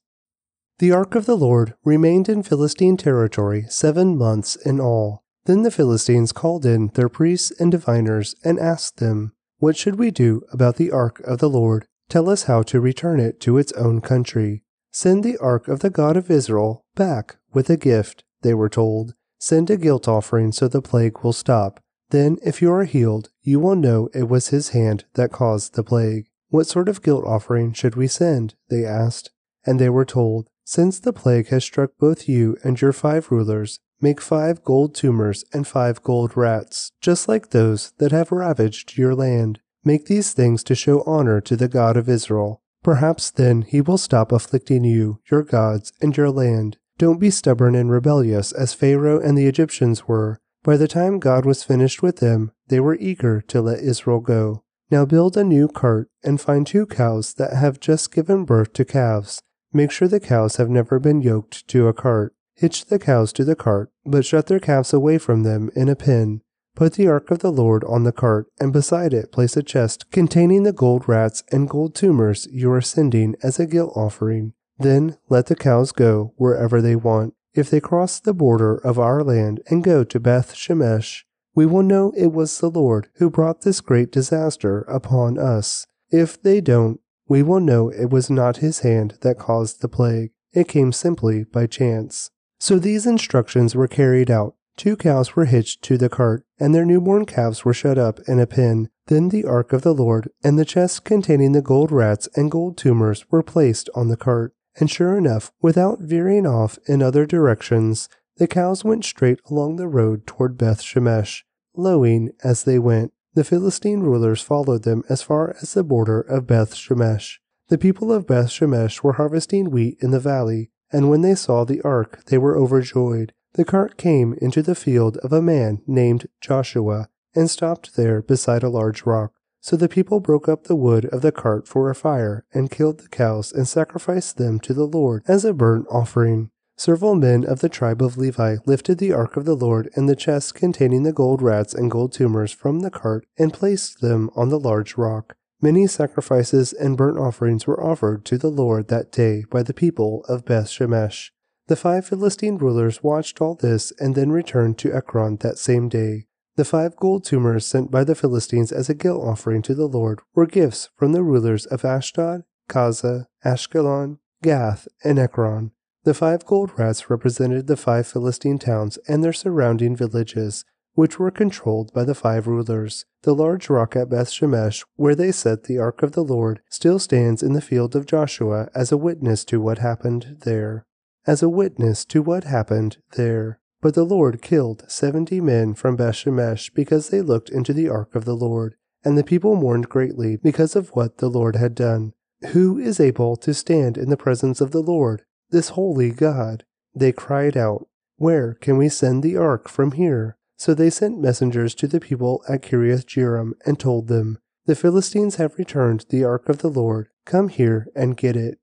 The 0.80 0.92
ark 0.92 1.14
of 1.14 1.28
the 1.28 1.38
Lord 1.38 1.76
remained 1.84 2.30
in 2.30 2.42
Philistine 2.42 2.98
territory 2.98 3.68
seven 3.70 4.18
months 4.18 4.56
in 4.56 4.80
all. 4.80 5.24
Then 5.46 5.62
the 5.62 5.70
Philistines 5.70 6.32
called 6.32 6.66
in 6.66 6.88
their 6.96 7.10
priests 7.10 7.52
and 7.60 7.72
diviners 7.72 8.34
and 8.44 8.60
asked 8.60 8.98
them, 8.98 9.34
What 9.60 9.78
should 9.78 10.00
we 10.00 10.10
do 10.10 10.42
about 10.52 10.78
the 10.78 10.90
ark 10.90 11.20
of 11.20 11.38
the 11.38 11.48
Lord? 11.48 11.86
Tell 12.10 12.28
us 12.28 12.46
how 12.46 12.64
to 12.64 12.82
return 12.82 13.20
it 13.20 13.40
to 13.42 13.60
its 13.60 13.72
own 13.74 14.02
country. 14.02 14.64
Send 14.92 15.24
the 15.24 15.38
ark 15.38 15.68
of 15.68 15.82
the 15.82 15.92
God 15.92 16.18
of 16.18 16.32
Israel 16.32 16.86
back 16.96 17.36
with 17.54 17.70
a 17.70 17.78
gift, 17.78 18.24
they 18.42 18.56
were 18.56 18.68
told. 18.68 19.14
Send 19.38 19.70
a 19.70 19.78
guilt 19.78 20.08
offering 20.08 20.52
so 20.52 20.68
the 20.68 20.82
plague 20.82 21.20
will 21.24 21.34
stop. 21.34 21.83
Then, 22.14 22.38
if 22.44 22.62
you 22.62 22.72
are 22.72 22.84
healed, 22.84 23.32
you 23.42 23.60
will 23.60 23.76
know 23.76 24.08
it 24.14 24.30
was 24.30 24.50
his 24.50 24.70
hand 24.70 25.06
that 25.16 25.32
caused 25.32 25.74
the 25.74 25.84
plague. 25.84 26.28
What 26.50 26.68
sort 26.68 26.88
of 26.88 27.02
guilt 27.02 27.26
offering 27.26 27.74
should 27.74 27.96
we 27.96 28.06
send? 28.06 28.54
They 28.70 28.86
asked. 28.86 29.32
And 29.66 29.80
they 29.80 29.90
were 29.90 30.06
told, 30.06 30.48
Since 30.64 31.00
the 31.00 31.12
plague 31.12 31.48
has 31.48 31.64
struck 31.64 31.90
both 32.00 32.30
you 32.30 32.56
and 32.64 32.80
your 32.80 32.94
five 32.94 33.32
rulers, 33.32 33.80
Make 34.00 34.22
five 34.22 34.64
gold 34.64 34.94
tumors 34.94 35.44
and 35.54 35.66
five 35.66 36.04
gold 36.04 36.38
rats, 36.38 36.92
just 37.02 37.28
like 37.28 37.50
those 37.50 37.94
that 37.98 38.12
have 38.12 38.32
ravaged 38.32 38.96
your 38.96 39.16
land. 39.16 39.62
Make 39.84 40.06
these 40.06 40.34
things 40.34 40.64
to 40.66 40.76
show 40.76 41.02
honor 41.08 41.42
to 41.42 41.56
the 41.56 41.68
God 41.68 41.98
of 41.98 42.08
Israel. 42.08 42.62
Perhaps 42.84 43.32
then 43.32 43.64
he 43.64 43.82
will 43.82 43.98
stop 43.98 44.32
afflicting 44.32 44.84
you, 44.84 45.20
your 45.32 45.42
gods, 45.42 45.92
and 46.00 46.16
your 46.16 46.30
land. 46.30 46.78
Don't 47.00 47.20
be 47.20 47.32
stubborn 47.32 47.74
and 47.74 47.90
rebellious 47.90 48.52
as 48.52 48.76
Pharaoh 48.76 49.20
and 49.20 49.36
the 49.36 49.48
Egyptians 49.48 50.08
were. 50.08 50.40
By 50.64 50.78
the 50.78 50.88
time 50.88 51.20
God 51.20 51.46
was 51.46 51.64
finished 51.64 52.02
with 52.02 52.18
them, 52.18 52.52
they 52.70 52.80
were 52.80 52.96
eager 52.96 53.42
to 53.42 53.62
let 53.62 53.80
Israel 53.80 54.22
go. 54.22 54.64
Now 54.90 55.04
build 55.06 55.36
a 55.36 55.44
new 55.44 55.68
cart 55.68 56.10
and 56.24 56.40
find 56.40 56.66
two 56.66 56.86
cows 56.86 57.34
that 57.34 57.54
have 57.54 57.82
just 57.82 58.14
given 58.14 58.46
birth 58.46 58.72
to 58.74 58.86
calves. 58.86 59.42
Make 59.74 59.92
sure 59.92 60.08
the 60.08 60.22
cows 60.22 60.56
have 60.56 60.70
never 60.70 61.00
been 61.00 61.22
yoked 61.22 61.68
to 61.70 61.88
a 61.88 61.94
cart. 61.94 62.34
Hitch 62.56 62.86
the 62.86 63.00
cows 63.00 63.34
to 63.34 63.44
the 63.44 63.56
cart, 63.56 63.92
but 64.06 64.26
shut 64.26 64.48
their 64.48 64.60
calves 64.60 64.94
away 64.94 65.18
from 65.18 65.44
them 65.44 65.70
in 65.76 65.90
a 65.90 65.96
pen. 65.96 66.42
Put 66.76 66.94
the 66.94 67.08
ark 67.08 67.30
of 67.30 67.40
the 67.40 67.52
Lord 67.52 67.84
on 67.84 68.04
the 68.04 68.12
cart, 68.12 68.48
and 68.60 68.72
beside 68.72 69.14
it 69.14 69.32
place 69.32 69.58
a 69.58 69.64
chest 69.64 70.10
containing 70.12 70.64
the 70.64 70.72
gold 70.72 71.10
rats 71.10 71.44
and 71.52 71.70
gold 71.70 71.94
tumors 71.94 72.48
you 72.52 72.72
are 72.72 72.82
sending 72.82 73.36
as 73.44 73.60
a 73.60 73.66
guilt 73.66 73.94
offering. 73.96 74.54
Then 74.78 75.18
let 75.30 75.48
the 75.48 75.56
cows 75.56 75.92
go 75.92 76.34
wherever 76.38 76.82
they 76.82 76.96
want. 76.96 77.34
If 77.54 77.70
they 77.70 77.80
cross 77.80 78.20
the 78.20 78.34
border 78.34 78.76
of 78.76 78.98
our 78.98 79.24
land 79.24 79.62
and 79.68 79.84
go 79.84 80.04
to 80.04 80.20
Beth 80.20 80.56
Shemesh, 80.56 81.24
we 81.54 81.68
will 81.68 81.84
know 81.84 82.12
it 82.18 82.32
was 82.32 82.58
the 82.58 82.70
Lord 82.70 83.10
who 83.16 83.30
brought 83.30 83.62
this 83.62 83.80
great 83.80 84.12
disaster 84.12 84.82
upon 84.82 85.38
us. 85.38 85.86
If 86.10 86.42
they 86.42 86.62
don't, 86.62 87.00
we 87.28 87.44
will 87.44 87.60
know 87.60 87.90
it 87.90 88.10
was 88.10 88.30
not 88.30 88.58
his 88.58 88.80
hand 88.80 89.20
that 89.22 89.38
caused 89.38 89.82
the 89.82 89.88
plague. 89.88 90.32
It 90.52 90.68
came 90.68 90.92
simply 90.92 91.44
by 91.44 91.68
chance. 91.68 92.32
So 92.60 92.80
these 92.80 93.06
instructions 93.06 93.76
were 93.76 93.88
carried 93.88 94.32
out. 94.32 94.56
Two 94.76 94.96
cows 94.96 95.36
were 95.36 95.46
hitched 95.46 95.84
to 95.84 95.98
the 95.98 96.10
cart, 96.10 96.46
and 96.60 96.74
their 96.74 96.86
newborn 96.86 97.26
calves 97.26 97.64
were 97.64 97.74
shut 97.74 98.00
up 98.00 98.20
in 98.28 98.40
a 98.40 98.48
pen. 98.48 98.90
Then 99.08 99.30
the 99.30 99.46
ark 99.46 99.74
of 99.74 99.84
the 99.84 99.94
Lord 99.94 100.30
and 100.44 100.58
the 100.58 100.66
chest 100.66 101.04
containing 101.04 101.52
the 101.52 101.62
gold 101.62 101.92
rats 101.92 102.28
and 102.36 102.50
gold 102.50 102.78
tumors 102.78 103.30
were 103.30 103.44
placed 103.44 103.90
on 103.94 104.08
the 104.08 104.18
cart. 104.18 104.56
And 104.80 104.90
sure 104.90 105.18
enough, 105.18 105.52
without 105.62 106.00
veering 106.02 106.48
off 106.48 106.80
in 106.88 107.02
other 107.02 107.26
directions, 107.26 108.10
the 108.38 108.48
cows 108.48 108.84
went 108.84 109.06
straight 109.06 109.40
along 109.50 109.76
the 109.76 109.88
road 109.88 110.26
toward 110.26 110.58
Beth 110.58 110.82
Shemesh, 110.82 111.44
lowing 111.76 112.32
as 112.44 112.64
they 112.64 112.80
went. 112.80 113.14
The 113.36 113.44
Philistine 113.44 114.02
rulers 114.02 114.42
followed 114.42 114.84
them 114.84 115.04
as 115.10 115.22
far 115.22 115.56
as 115.62 115.74
the 115.74 115.84
border 115.84 116.22
of 116.22 116.48
Beth 116.48 116.76
Shemesh. 116.76 117.40
The 117.70 117.78
people 117.78 118.12
of 118.12 118.28
Beth 118.28 118.50
Shemesh 118.50 119.04
were 119.04 119.14
harvesting 119.14 119.72
wheat 119.72 119.98
in 120.02 120.12
the 120.12 120.20
valley, 120.20 120.72
and 120.92 121.10
when 121.10 121.22
they 121.22 121.36
saw 121.36 121.64
the 121.64 121.82
ark, 121.82 122.26
they 122.26 122.38
were 122.38 122.58
overjoyed. 122.58 123.34
The 123.54 123.66
cart 123.66 123.98
came 123.98 124.36
into 124.42 124.62
the 124.62 124.76
field 124.76 125.18
of 125.18 125.32
a 125.32 125.42
man 125.42 125.82
named 125.88 126.28
Joshua, 126.42 127.10
and 127.36 127.50
stopped 127.50 127.96
there 127.96 128.22
beside 128.22 128.64
a 128.64 128.70
large 128.70 129.06
rock. 129.06 129.34
So 129.64 129.78
the 129.78 129.88
people 129.88 130.20
broke 130.20 130.50
up 130.50 130.66
the 130.66 130.76
wood 130.76 131.06
of 131.06 131.22
the 131.22 131.32
cart 131.32 131.70
for 131.70 131.90
a 131.90 131.96
fire, 131.96 132.44
and 132.54 132.70
killed 132.70 133.00
the 133.00 133.08
cows, 133.08 133.54
and 133.54 133.66
sacrificed 133.66 134.36
them 134.36 134.60
to 134.60 134.74
the 134.74 134.86
Lord 134.86 135.24
as 135.26 135.46
a 135.46 135.54
burnt 135.54 135.88
offering. 135.90 136.50
Several 136.76 137.16
men 137.16 137.46
of 137.46 137.62
the 137.62 137.70
tribe 137.70 138.02
of 138.02 138.18
Levi 138.18 138.58
lifted 138.66 138.98
the 138.98 139.14
ark 139.14 139.38
of 139.38 139.46
the 139.46 139.56
Lord 139.56 139.90
and 139.96 140.10
the 140.10 140.18
chest 140.18 140.54
containing 140.54 141.04
the 141.04 141.14
gold 141.14 141.42
rats 141.42 141.74
and 141.74 141.90
gold 141.90 142.12
tumors 142.12 142.52
from 142.52 142.82
the 142.82 142.92
cart, 142.92 143.26
and 143.38 143.54
placed 143.54 144.02
them 144.02 144.30
on 144.36 144.50
the 144.50 144.60
large 144.60 144.98
rock. 144.98 145.38
Many 145.62 145.88
sacrifices 145.88 146.74
and 146.74 146.98
burnt 146.98 147.18
offerings 147.18 147.66
were 147.66 147.82
offered 147.82 148.26
to 148.26 148.38
the 148.38 148.52
Lord 148.52 148.90
that 148.90 149.14
day 149.14 149.46
by 149.50 149.64
the 149.64 149.74
people 149.74 150.26
of 150.28 150.44
Beth 150.44 150.68
Shemesh. 150.68 151.30
The 151.68 151.78
five 151.78 152.06
Philistine 152.06 152.58
rulers 152.58 153.02
watched 153.02 153.40
all 153.40 153.56
this 153.56 153.94
and 153.98 154.14
then 154.14 154.30
returned 154.30 154.78
to 154.80 154.94
Ekron 154.94 155.38
that 155.38 155.58
same 155.58 155.88
day. 155.88 156.26
The 156.56 156.66
five 156.66 156.96
gold 156.98 157.24
tumors 157.24 157.66
sent 157.66 157.90
by 157.90 158.04
the 158.04 158.14
Philistines 158.16 158.72
as 158.72 158.88
a 158.88 158.94
guilt 158.94 159.24
offering 159.24 159.64
to 159.64 159.74
the 159.74 159.88
Lord 159.88 160.22
were 160.36 160.46
gifts 160.46 160.90
from 160.96 161.12
the 161.12 161.24
rulers 161.24 161.66
of 161.66 161.84
Ashdod, 161.84 162.44
Gaza, 162.68 163.28
Ashkelon, 163.44 164.20
Gath, 164.44 164.88
and 165.04 165.18
Ekron. 165.18 165.72
The 166.04 166.14
five 166.14 166.46
gold 166.46 166.72
rats 166.78 167.10
represented 167.10 167.66
the 167.66 167.78
five 167.78 168.06
Philistine 168.06 168.60
towns 168.60 169.00
and 169.08 169.24
their 169.24 169.34
surrounding 169.34 169.96
villages. 169.96 170.66
which 170.96 171.18
were 171.18 171.32
controlled 171.32 171.92
by 171.94 172.04
the 172.04 172.16
five 172.16 172.48
rulers. 172.48 173.06
The 173.24 173.34
large 173.34 173.70
rock 173.70 173.96
at 173.96 174.10
Beth 174.10 174.30
Shemesh, 174.30 174.84
where 174.96 175.16
they 175.16 175.32
set 175.32 175.64
the 175.64 175.80
ark 175.80 176.04
of 176.04 176.12
the 176.12 176.24
Lord, 176.24 176.62
still 176.70 177.00
stands 177.00 177.42
in 177.42 177.54
the 177.54 177.62
field 177.62 177.96
of 177.96 178.06
Joshua 178.06 178.70
as 178.76 178.92
a 178.92 178.98
witness 178.98 179.44
to 179.46 179.60
what 179.60 179.80
happened 179.80 180.38
there. 180.42 180.86
As 181.26 181.42
a 181.42 181.50
witness 181.50 182.06
to 182.06 182.22
what 182.22 182.44
happened 182.44 182.98
there. 183.14 183.60
But 183.84 183.96
the 183.96 184.06
Lord 184.06 184.42
killed 184.42 184.86
seventy 184.88 185.42
men 185.42 185.74
from 185.74 185.98
Beth 185.98 186.16
Shemesh 186.16 186.74
because 186.74 187.10
they 187.10 187.20
looked 187.22 187.50
into 187.50 187.74
the 187.74 187.90
ark 187.90 188.16
of 188.16 188.24
the 188.24 188.34
Lord. 188.34 188.76
And 189.04 189.18
the 189.18 189.26
people 189.26 189.58
mourned 189.58 189.90
greatly 189.90 190.38
because 190.38 190.78
of 190.78 190.88
what 190.92 191.18
the 191.18 191.30
Lord 191.30 191.58
had 191.58 191.76
done. 191.76 192.14
Who 192.54 192.80
is 192.80 193.02
able 193.02 193.36
to 193.36 193.54
stand 193.54 193.98
in 193.98 194.10
the 194.10 194.16
presence 194.16 194.62
of 194.62 194.72
the 194.72 194.82
Lord, 194.82 195.24
this 195.50 195.70
holy 195.70 196.12
God? 196.12 196.64
They 196.96 197.12
cried 197.12 197.58
out, 197.58 197.90
Where 198.16 198.54
can 198.54 198.78
we 198.78 198.88
send 198.88 199.22
the 199.22 199.36
ark 199.36 199.68
from 199.68 199.92
here? 199.92 200.38
So 200.56 200.74
they 200.74 200.90
sent 200.90 201.20
messengers 201.20 201.76
to 201.76 201.88
the 201.88 202.00
people 202.00 202.42
at 202.48 202.62
Kiriath 202.62 203.06
Jearim 203.06 203.52
and 203.66 203.78
told 203.78 204.08
them, 204.08 204.38
The 204.66 204.76
Philistines 204.76 205.36
have 205.36 205.58
returned 205.58 206.06
the 206.08 206.24
ark 206.24 206.48
of 206.48 206.60
the 206.60 206.70
Lord. 206.70 207.10
Come 207.26 207.50
here 207.50 207.88
and 207.94 208.16
get 208.16 208.38
it. 208.38 208.60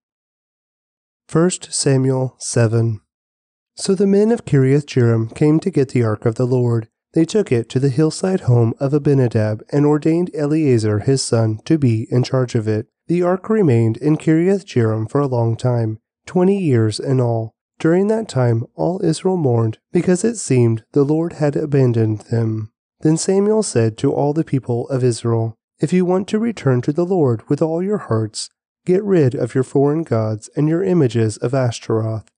1 1.31 1.51
Samuel 1.69 2.37
7 2.39 3.03
So 3.77 3.95
the 3.95 4.07
men 4.07 4.31
of 4.31 4.45
Kiriath 4.45 4.87
Jearim 4.87 5.35
came 5.35 5.61
to 5.61 5.71
get 5.71 5.91
the 5.91 6.03
ark 6.03 6.27
of 6.27 6.35
the 6.35 6.47
Lord. 6.47 6.89
They 7.13 7.25
took 7.25 7.51
it 7.51 7.69
to 7.71 7.81
the 7.81 7.89
hillside 7.89 8.43
home 8.43 8.75
of 8.79 8.93
Abinadab 8.93 9.63
and 9.73 9.85
ordained 9.85 10.31
Eleazar 10.35 11.01
his 11.01 11.23
son 11.23 11.59
to 11.65 11.79
be 11.79 12.07
in 12.11 12.23
charge 12.23 12.55
of 12.55 12.69
it. 12.69 12.87
The 13.09 13.23
ark 13.23 13.49
remained 13.49 13.97
in 13.97 14.17
Kiriath 14.17 14.65
Jearim 14.65 15.11
for 15.11 15.21
a 15.21 15.27
long 15.27 15.57
time, 15.57 15.99
twenty 16.27 16.59
years 16.59 17.01
in 17.01 17.21
all. 17.21 17.55
During 17.81 18.09
that 18.09 18.29
time, 18.29 18.67
all 18.75 19.01
Israel 19.03 19.39
mourned 19.39 19.79
because 19.91 20.23
it 20.23 20.37
seemed 20.37 20.85
the 20.93 21.03
Lord 21.03 21.35
had 21.35 21.57
abandoned 21.57 22.21
them. 22.31 22.71
Then 23.01 23.17
Samuel 23.17 23.63
said 23.63 23.97
to 23.99 24.13
all 24.13 24.35
the 24.35 24.45
people 24.45 24.87
of 24.91 25.03
Israel, 25.03 25.57
If 25.81 25.93
you 25.93 26.05
want 26.05 26.29
to 26.29 26.39
return 26.39 26.83
to 26.83 26.93
the 26.93 27.07
Lord 27.07 27.49
with 27.49 27.63
all 27.63 27.83
your 27.83 27.99
hearts, 27.99 28.51
get 28.85 29.03
rid 29.03 29.35
of 29.35 29.55
your 29.55 29.65
foreign 29.65 30.03
gods 30.03 30.51
and 30.55 30.69
your 30.69 30.85
images 30.85 31.39
of 31.39 31.55
Ashtaroth. 31.55 32.31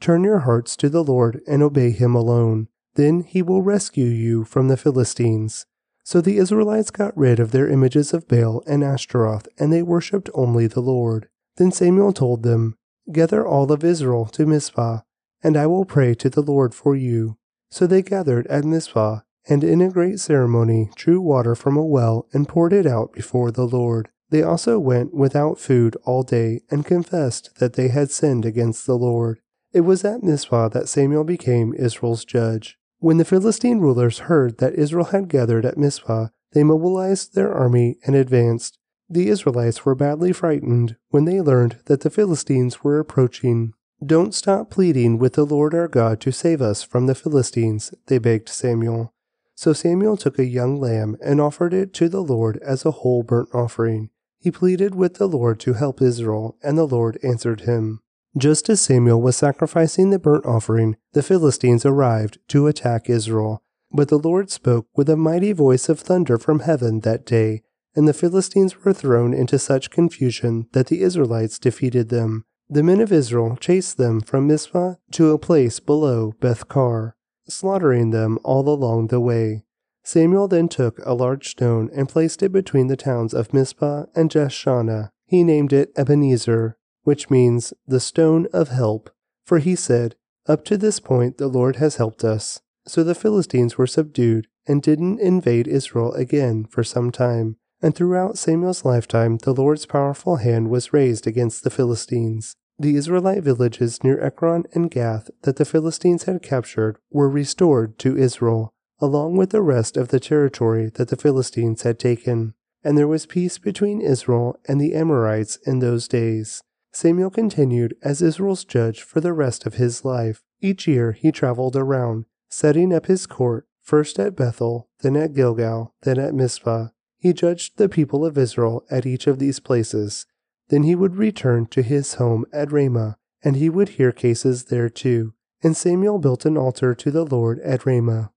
Turn 0.00 0.24
your 0.24 0.40
hearts 0.40 0.76
to 0.76 0.88
the 0.88 1.04
Lord 1.04 1.42
and 1.46 1.62
obey 1.62 1.90
him 1.90 2.14
alone. 2.14 2.68
Then 2.94 3.20
he 3.20 3.42
will 3.42 3.62
rescue 3.62 4.06
you 4.06 4.44
from 4.44 4.68
the 4.68 4.76
Philistines. 4.76 5.66
So 6.02 6.20
the 6.20 6.38
Israelites 6.38 6.90
got 6.90 7.16
rid 7.16 7.38
of 7.38 7.52
their 7.52 7.68
images 7.68 8.12
of 8.14 8.26
Baal 8.26 8.62
and 8.66 8.82
Ashtaroth, 8.82 9.46
and 9.58 9.72
they 9.72 9.82
worshipped 9.82 10.30
only 10.34 10.66
the 10.66 10.80
Lord. 10.80 11.28
Then 11.56 11.70
Samuel 11.70 12.12
told 12.12 12.42
them, 12.42 12.76
Gather 13.12 13.46
all 13.46 13.70
of 13.70 13.84
Israel 13.84 14.24
to 14.26 14.46
Mizpah, 14.46 15.00
and 15.42 15.56
I 15.56 15.66
will 15.66 15.84
pray 15.84 16.14
to 16.14 16.30
the 16.30 16.42
Lord 16.42 16.74
for 16.74 16.96
you. 16.96 17.36
So 17.70 17.86
they 17.86 18.02
gathered 18.02 18.46
at 18.46 18.64
Mizpah, 18.64 19.20
and 19.48 19.62
in 19.62 19.80
a 19.80 19.90
great 19.90 20.18
ceremony 20.18 20.90
drew 20.96 21.20
water 21.20 21.54
from 21.54 21.76
a 21.76 21.84
well 21.84 22.26
and 22.32 22.48
poured 22.48 22.72
it 22.72 22.86
out 22.86 23.12
before 23.12 23.50
the 23.50 23.66
Lord. 23.66 24.08
They 24.30 24.42
also 24.42 24.78
went 24.78 25.12
without 25.12 25.58
food 25.58 25.96
all 26.04 26.22
day 26.22 26.62
and 26.70 26.84
confessed 26.84 27.56
that 27.58 27.74
they 27.74 27.88
had 27.88 28.10
sinned 28.10 28.44
against 28.44 28.86
the 28.86 28.96
Lord. 28.96 29.40
It 29.72 29.82
was 29.82 30.04
at 30.04 30.22
Mizpah 30.22 30.68
that 30.70 30.88
Samuel 30.88 31.24
became 31.24 31.74
Israel's 31.74 32.24
judge. 32.24 32.76
When 32.98 33.18
the 33.18 33.24
Philistine 33.24 33.78
rulers 33.78 34.20
heard 34.20 34.58
that 34.58 34.74
Israel 34.74 35.06
had 35.06 35.28
gathered 35.28 35.64
at 35.64 35.78
Mizpah, 35.78 36.28
they 36.52 36.64
mobilized 36.64 37.34
their 37.34 37.54
army 37.54 37.98
and 38.04 38.16
advanced. 38.16 38.78
The 39.08 39.28
Israelites 39.28 39.84
were 39.84 39.94
badly 39.94 40.32
frightened 40.32 40.96
when 41.10 41.24
they 41.24 41.40
learned 41.40 41.78
that 41.86 42.00
the 42.00 42.10
Philistines 42.10 42.82
were 42.82 42.98
approaching. 42.98 43.72
Don't 44.04 44.34
stop 44.34 44.70
pleading 44.70 45.18
with 45.18 45.34
the 45.34 45.46
Lord 45.46 45.74
our 45.74 45.88
God 45.88 46.20
to 46.22 46.32
save 46.32 46.60
us 46.60 46.82
from 46.82 47.06
the 47.06 47.14
Philistines, 47.14 47.94
they 48.06 48.18
begged 48.18 48.48
Samuel. 48.48 49.12
So 49.54 49.72
Samuel 49.72 50.16
took 50.16 50.38
a 50.38 50.44
young 50.44 50.80
lamb 50.80 51.16
and 51.22 51.40
offered 51.40 51.74
it 51.74 51.92
to 51.94 52.08
the 52.08 52.22
Lord 52.22 52.56
as 52.58 52.84
a 52.84 52.90
whole 52.90 53.22
burnt 53.22 53.50
offering. 53.54 54.10
He 54.38 54.50
pleaded 54.50 54.94
with 54.94 55.14
the 55.14 55.28
Lord 55.28 55.60
to 55.60 55.74
help 55.74 56.00
Israel, 56.00 56.56
and 56.62 56.78
the 56.78 56.86
Lord 56.86 57.18
answered 57.22 57.62
him. 57.62 58.00
Just 58.36 58.68
as 58.68 58.80
Samuel 58.80 59.20
was 59.20 59.36
sacrificing 59.36 60.10
the 60.10 60.18
burnt 60.18 60.46
offering, 60.46 60.96
the 61.12 61.22
Philistines 61.22 61.84
arrived 61.84 62.38
to 62.48 62.66
attack 62.66 63.10
Israel. 63.10 63.62
But 63.92 64.08
the 64.08 64.18
Lord 64.18 64.50
spoke 64.50 64.86
with 64.94 65.08
a 65.08 65.16
mighty 65.16 65.52
voice 65.52 65.88
of 65.88 66.00
thunder 66.00 66.38
from 66.38 66.60
heaven 66.60 67.00
that 67.00 67.26
day 67.26 67.62
and 67.94 68.06
the 68.06 68.14
Philistines 68.14 68.84
were 68.84 68.92
thrown 68.92 69.34
into 69.34 69.58
such 69.58 69.90
confusion 69.90 70.66
that 70.72 70.86
the 70.86 71.02
Israelites 71.02 71.58
defeated 71.58 72.08
them. 72.08 72.44
The 72.68 72.82
men 72.82 73.00
of 73.00 73.12
Israel 73.12 73.56
chased 73.56 73.96
them 73.96 74.20
from 74.20 74.46
Mizpah 74.46 74.94
to 75.12 75.30
a 75.32 75.38
place 75.38 75.80
below 75.80 76.34
Beth-car, 76.40 77.16
slaughtering 77.48 78.10
them 78.10 78.38
all 78.44 78.68
along 78.68 79.08
the 79.08 79.20
way. 79.20 79.64
Samuel 80.04 80.48
then 80.48 80.68
took 80.68 81.00
a 81.04 81.14
large 81.14 81.48
stone 81.48 81.90
and 81.92 82.08
placed 82.08 82.42
it 82.42 82.52
between 82.52 82.86
the 82.86 82.96
towns 82.96 83.34
of 83.34 83.52
Mizpah 83.52 84.06
and 84.14 84.30
Jeshanah. 84.30 85.10
He 85.26 85.42
named 85.42 85.72
it 85.72 85.92
Ebenezer, 85.96 86.78
which 87.04 87.30
means 87.30 87.72
the 87.86 88.00
stone 88.00 88.46
of 88.52 88.68
help, 88.68 89.10
for 89.44 89.58
he 89.58 89.74
said, 89.74 90.16
Up 90.46 90.64
to 90.66 90.76
this 90.76 91.00
point 91.00 91.38
the 91.38 91.48
Lord 91.48 91.76
has 91.76 91.96
helped 91.96 92.24
us. 92.24 92.60
So 92.86 93.04
the 93.04 93.14
Philistines 93.14 93.78
were 93.78 93.86
subdued 93.86 94.46
and 94.66 94.82
didn't 94.82 95.20
invade 95.20 95.68
Israel 95.68 96.12
again 96.14 96.64
for 96.64 96.84
some 96.84 97.10
time. 97.10 97.56
And 97.82 97.94
throughout 97.94 98.38
Samuel's 98.38 98.84
lifetime, 98.84 99.38
the 99.38 99.54
Lord's 99.54 99.86
powerful 99.86 100.36
hand 100.36 100.68
was 100.68 100.92
raised 100.92 101.26
against 101.26 101.64
the 101.64 101.70
Philistines. 101.70 102.56
The 102.78 102.96
Israelite 102.96 103.42
villages 103.42 104.02
near 104.04 104.20
Ekron 104.20 104.64
and 104.72 104.90
Gath 104.90 105.30
that 105.42 105.56
the 105.56 105.64
Philistines 105.64 106.24
had 106.24 106.42
captured 106.42 106.98
were 107.10 107.28
restored 107.28 107.98
to 107.98 108.16
Israel, 108.16 108.72
along 109.00 109.36
with 109.36 109.50
the 109.50 109.62
rest 109.62 109.96
of 109.96 110.08
the 110.08 110.20
territory 110.20 110.90
that 110.94 111.08
the 111.08 111.16
Philistines 111.16 111.82
had 111.82 111.98
taken. 111.98 112.54
And 112.82 112.96
there 112.96 113.08
was 113.08 113.26
peace 113.26 113.58
between 113.58 114.00
Israel 114.00 114.58
and 114.66 114.80
the 114.80 114.94
Amorites 114.94 115.56
in 115.66 115.80
those 115.80 116.08
days. 116.08 116.62
Samuel 116.92 117.30
continued 117.30 117.96
as 118.02 118.20
Israel's 118.20 118.64
judge 118.64 119.02
for 119.02 119.20
the 119.20 119.32
rest 119.32 119.66
of 119.66 119.74
his 119.74 120.04
life. 120.04 120.42
Each 120.60 120.86
year 120.86 121.12
he 121.12 121.30
traveled 121.30 121.76
around, 121.76 122.26
setting 122.48 122.92
up 122.92 123.06
his 123.06 123.26
court, 123.26 123.66
first 123.80 124.18
at 124.18 124.36
Bethel, 124.36 124.88
then 125.00 125.16
at 125.16 125.34
Gilgal, 125.34 125.94
then 126.02 126.18
at 126.18 126.34
Mizpah, 126.34 126.88
he 127.18 127.32
judged 127.32 127.76
the 127.76 127.88
people 127.88 128.24
of 128.24 128.38
Israel 128.38 128.84
at 128.90 129.06
each 129.06 129.26
of 129.26 129.38
these 129.38 129.60
places. 129.60 130.26
Then 130.68 130.84
he 130.84 130.94
would 130.94 131.16
return 131.16 131.66
to 131.66 131.82
his 131.82 132.14
home 132.14 132.44
at 132.52 132.72
Ramah, 132.72 133.18
and 133.42 133.56
he 133.56 133.68
would 133.68 133.90
hear 133.90 134.12
cases 134.12 134.64
there 134.64 134.88
too. 134.88 135.34
And 135.62 135.76
Samuel 135.76 136.18
built 136.18 136.46
an 136.46 136.56
altar 136.56 136.94
to 136.94 137.10
the 137.10 137.24
Lord 137.24 137.60
at 137.60 137.84
Ramah. 137.84 138.32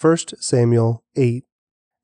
1 0.00 0.16
Samuel 0.40 1.04
8 1.16 1.44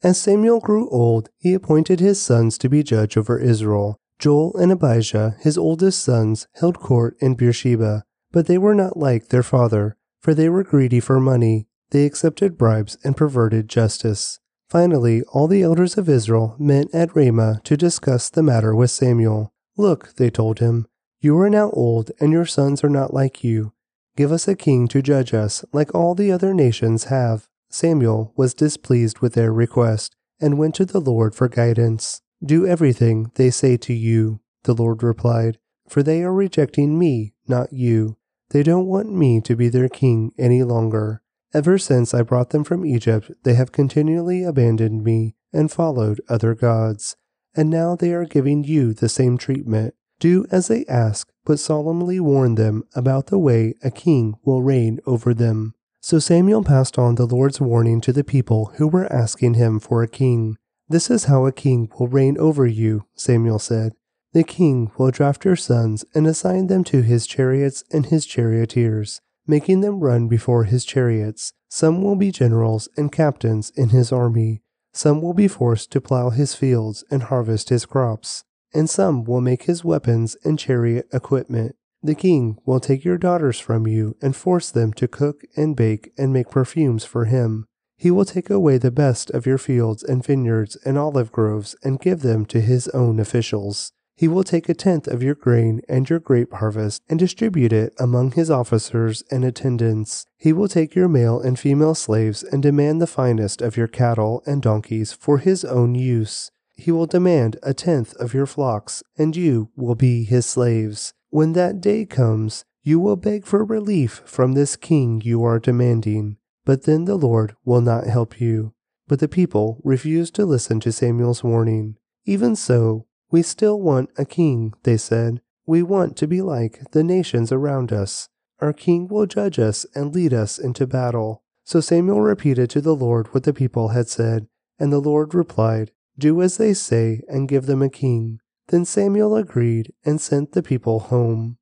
As 0.03 0.19
Samuel 0.19 0.61
grew 0.61 0.89
old, 0.89 1.31
he 1.39 1.55
appointed 1.55 2.01
his 2.01 2.21
sons 2.21 2.59
to 2.59 2.69
be 2.69 2.83
judge 2.83 3.17
over 3.17 3.39
Israel. 3.39 4.01
Joel 4.23 4.57
and 4.57 4.71
Abijah, 4.71 5.35
his 5.41 5.59
oldest 5.59 6.01
sons, 6.01 6.47
held 6.55 6.79
court 6.79 7.17
in 7.19 7.35
Beersheba, 7.35 8.05
but 8.31 8.47
they 8.47 8.57
were 8.57 8.73
not 8.73 8.97
like 8.97 9.31
their 9.31 9.43
father, 9.43 9.97
for 10.21 10.33
they 10.33 10.49
were 10.49 10.63
greedy 10.63 11.01
for 11.01 11.19
money. 11.19 11.67
They 11.91 12.05
accepted 12.07 12.57
bribes 12.57 12.97
and 13.03 13.17
perverted 13.17 13.69
justice. 13.69 14.39
Finally, 14.71 15.25
all 15.33 15.49
the 15.49 15.63
elders 15.63 15.99
of 15.99 16.09
Israel 16.09 16.55
met 16.57 16.87
at 16.95 17.17
Ramah 17.17 17.63
to 17.65 17.77
discuss 17.77 18.31
the 18.31 18.45
matter 18.45 18.77
with 18.77 18.93
Samuel. 18.93 19.53
Look, 19.77 20.15
they 20.15 20.31
told 20.31 20.61
him, 20.61 20.87
you 21.21 21.37
are 21.41 21.51
now 21.51 21.71
old, 21.71 22.13
and 22.21 22.31
your 22.31 22.47
sons 22.47 22.85
are 22.85 22.89
not 22.89 23.13
like 23.13 23.43
you. 23.43 23.73
Give 24.17 24.31
us 24.31 24.47
a 24.47 24.55
king 24.55 24.87
to 24.89 25.03
judge 25.03 25.35
us, 25.35 25.65
like 25.73 25.93
all 25.97 26.15
the 26.15 26.31
other 26.31 26.55
nations 26.55 27.05
have. 27.05 27.49
Samuel 27.71 28.33
was 28.37 28.55
displeased 28.55 29.19
with 29.19 29.35
their 29.35 29.53
request, 29.53 30.15
and 30.41 30.59
went 30.59 30.77
to 30.77 30.85
the 30.85 31.01
Lord 31.01 31.35
for 31.35 31.49
guidance. 31.49 32.23
Do 32.45 32.67
everything 32.67 33.31
they 33.37 33.51
say 33.51 33.77
to 33.79 33.93
you, 33.93 34.41
the 34.65 34.75
Lord 34.75 35.03
replied, 35.03 35.59
for 35.89 36.03
they 36.03 36.23
are 36.23 36.33
rejecting 36.33 36.99
me, 36.99 37.35
not 37.47 37.73
you. 37.73 38.17
They 38.51 38.63
don't 38.63 38.87
want 38.87 39.13
me 39.13 39.41
to 39.43 39.57
be 39.57 39.69
their 39.69 39.89
king 39.89 40.33
any 40.39 40.63
longer. 40.63 41.23
Ever 41.55 41.79
since 41.79 42.15
I 42.15 42.23
brought 42.23 42.51
them 42.51 42.65
from 42.65 42.85
Egypt, 42.85 43.31
they 43.45 43.55
have 43.55 43.73
continually 43.73 44.43
abandoned 44.43 45.05
me 45.05 45.37
and 45.53 45.71
followed 45.71 46.21
other 46.29 46.55
gods. 46.55 47.17
And 47.55 47.69
now 47.71 47.95
they 47.95 48.13
are 48.13 48.25
giving 48.25 48.65
you 48.65 48.95
the 48.95 49.09
same 49.09 49.37
treatment. 49.37 49.95
Do 50.19 50.47
as 50.51 50.69
they 50.69 50.87
ask, 50.87 51.31
but 51.45 51.59
solemnly 51.59 52.21
warn 52.21 52.55
them 52.55 52.85
about 52.95 53.27
the 53.27 53.39
way 53.39 53.75
a 53.83 53.91
king 53.91 54.35
will 54.45 54.63
reign 54.63 55.01
over 55.07 55.35
them. 55.35 55.75
So 56.01 56.19
Samuel 56.19 56.65
passed 56.65 56.99
on 56.99 57.15
the 57.15 57.27
Lord's 57.27 57.61
warning 57.61 58.01
to 58.01 58.13
the 58.13 58.25
people 58.25 58.73
who 58.77 58.89
were 58.89 59.13
asking 59.13 59.55
him 59.55 59.79
for 59.79 60.03
a 60.03 60.09
king. 60.09 60.57
This 60.93 61.11
is 61.11 61.25
how 61.25 61.47
a 61.47 61.53
king 61.53 61.91
will 61.99 62.07
reign 62.07 62.39
over 62.39 62.67
you, 62.67 63.07
Samuel 63.15 63.59
said. 63.59 63.93
The 64.33 64.45
king 64.45 64.93
will 64.97 65.11
draft 65.11 65.45
your 65.45 65.57
sons 65.57 66.05
and 66.15 66.27
assign 66.27 66.69
them 66.69 66.85
to 66.85 67.03
his 67.03 67.27
chariots 67.27 67.83
and 67.93 68.07
his 68.07 68.27
charioteers 68.27 69.21
making 69.47 69.81
them 69.81 70.01
run 70.01 70.29
before 70.29 70.65
his 70.65 70.85
chariots. 70.85 71.53
Some 71.69 72.03
will 72.03 72.17
be 72.17 72.31
generals 72.31 72.89
and 72.97 73.11
captains 73.11 73.71
in 73.77 73.89
his 73.89 74.13
army. 74.13 74.63
Some 74.93 75.23
will 75.23 75.35
be 75.35 75.49
forced 75.49 75.91
to 75.93 76.01
plow 76.01 76.31
his 76.31 76.55
fields 76.55 77.05
and 77.11 77.25
harvest 77.25 77.71
his 77.71 77.87
crops. 77.87 78.45
And 78.75 78.89
some 78.89 79.25
will 79.25 79.41
make 79.41 79.65
his 79.65 79.85
weapons 79.85 80.37
and 80.45 80.59
chariot 80.59 81.07
equipment. 81.13 81.77
The 82.03 82.15
king 82.15 82.59
will 82.65 82.81
take 82.81 83.05
your 83.05 83.19
daughters 83.19 83.59
from 83.59 83.87
you 83.87 84.17
and 84.21 84.35
force 84.35 84.71
them 84.71 84.93
to 84.95 85.09
cook 85.09 85.43
and 85.57 85.77
bake 85.77 86.13
and 86.19 86.33
make 86.33 86.51
perfumes 86.51 87.05
for 87.05 87.27
him. 87.27 87.67
He 88.03 88.11
will 88.11 88.25
take 88.25 88.51
away 88.51 88.79
the 88.79 88.91
best 88.91 89.31
of 89.31 89.47
your 89.47 89.59
fields 89.59 90.03
and 90.03 90.27
vineyards 90.27 90.75
and 90.85 90.99
olive 90.99 91.31
groves 91.31 91.77
and 91.85 92.01
give 92.01 92.23
them 92.23 92.45
to 92.47 92.61
his 92.61 92.89
own 92.89 93.21
officials. 93.21 93.93
He 94.17 94.27
will 94.27 94.43
take 94.43 94.69
a 94.69 94.75
tenth 94.75 95.07
of 95.07 95.23
your 95.23 95.37
grain 95.37 95.83
and 95.89 96.11
your 96.11 96.19
grape 96.19 96.53
harvest 96.55 97.01
and 97.09 97.17
distribute 97.17 97.73
it 97.73 97.95
among 98.01 98.33
his 98.33 98.51
officers 98.51 99.23
and 99.31 99.45
attendants. 99.45 100.27
He 100.37 100.53
will 100.53 100.67
take 100.67 100.97
your 100.97 101.07
male 101.07 101.39
and 101.39 101.57
female 101.57 101.95
slaves 101.95 102.43
and 102.43 102.61
demand 102.61 103.01
the 103.01 103.07
finest 103.07 103.63
of 103.63 103.77
your 103.77 103.87
cattle 103.87 104.43
and 104.47 104.61
donkeys 104.61 105.13
for 105.13 105.39
his 105.39 105.65
own 105.65 105.95
use. 105.95 106.51
He 106.75 106.91
will 106.91 107.07
demand 107.07 107.57
a 107.63 107.73
tenth 107.73 108.15
of 108.17 108.35
your 108.35 108.47
flocks, 108.47 109.05
and 109.17 109.37
you 109.37 109.71
will 109.77 109.95
be 109.95 110.25
his 110.25 110.45
slaves. 110.45 111.15
When 111.31 111.53
that 111.53 111.81
day 111.81 112.05
comes, 112.07 112.65
you 112.83 112.99
will 112.99 113.15
beg 113.15 113.47
for 113.47 113.65
relief 113.65 114.23
from 114.25 114.55
this 114.55 114.75
king 114.75 115.23
you 115.25 115.45
are 115.45 115.61
demanding. 115.61 116.39
But 116.65 116.85
then 116.85 117.05
the 117.05 117.17
Lord 117.17 117.57
will 117.65 117.81
not 117.81 118.07
help 118.07 118.41
you. 118.41 118.75
But 119.09 119.19
the 119.19 119.29
people 119.29 119.81
refused 119.85 120.35
to 120.37 120.47
listen 120.47 120.81
to 120.81 120.93
Samuel's 120.93 121.43
warning. 121.43 121.97
Even 122.25 122.55
so, 122.55 123.07
we 123.31 123.43
still 123.43 123.81
want 123.81 124.11
a 124.17 124.25
king, 124.25 124.75
they 124.85 124.97
said. 124.97 125.41
We 125.67 125.83
want 125.83 126.17
to 126.19 126.27
be 126.27 126.43
like 126.43 126.81
the 126.93 127.03
nations 127.03 127.51
around 127.51 127.93
us. 127.93 128.29
Our 128.61 128.73
king 128.73 129.09
will 129.09 129.27
judge 129.27 129.59
us 129.59 129.85
and 129.95 130.15
lead 130.15 130.33
us 130.33 130.59
into 130.59 130.87
battle. 130.87 131.43
So 131.65 131.81
Samuel 131.81 132.21
repeated 132.21 132.71
to 132.71 132.81
the 132.81 132.95
Lord 132.95 133.29
what 133.35 133.45
the 133.45 133.53
people 133.53 133.89
had 133.89 134.09
said, 134.09 134.47
and 134.79 134.93
the 134.93 135.01
Lord 135.01 135.35
replied, 135.35 135.91
Do 136.19 136.43
as 136.43 136.57
they 136.57 136.75
say 136.75 137.23
and 137.29 137.49
give 137.49 137.67
them 137.67 137.83
a 137.83 137.89
king. 137.89 138.39
Then 138.69 138.85
Samuel 138.85 139.37
agreed 139.37 139.93
and 140.05 140.21
sent 140.21 140.53
the 140.53 140.63
people 140.63 141.01
home. 141.01 141.59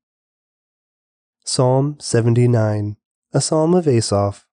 Psalm 1.43 1.97
79 1.99 2.97
A 3.33 3.41
Psalm 3.41 3.73
of 3.73 3.87
Asaph 3.87 4.45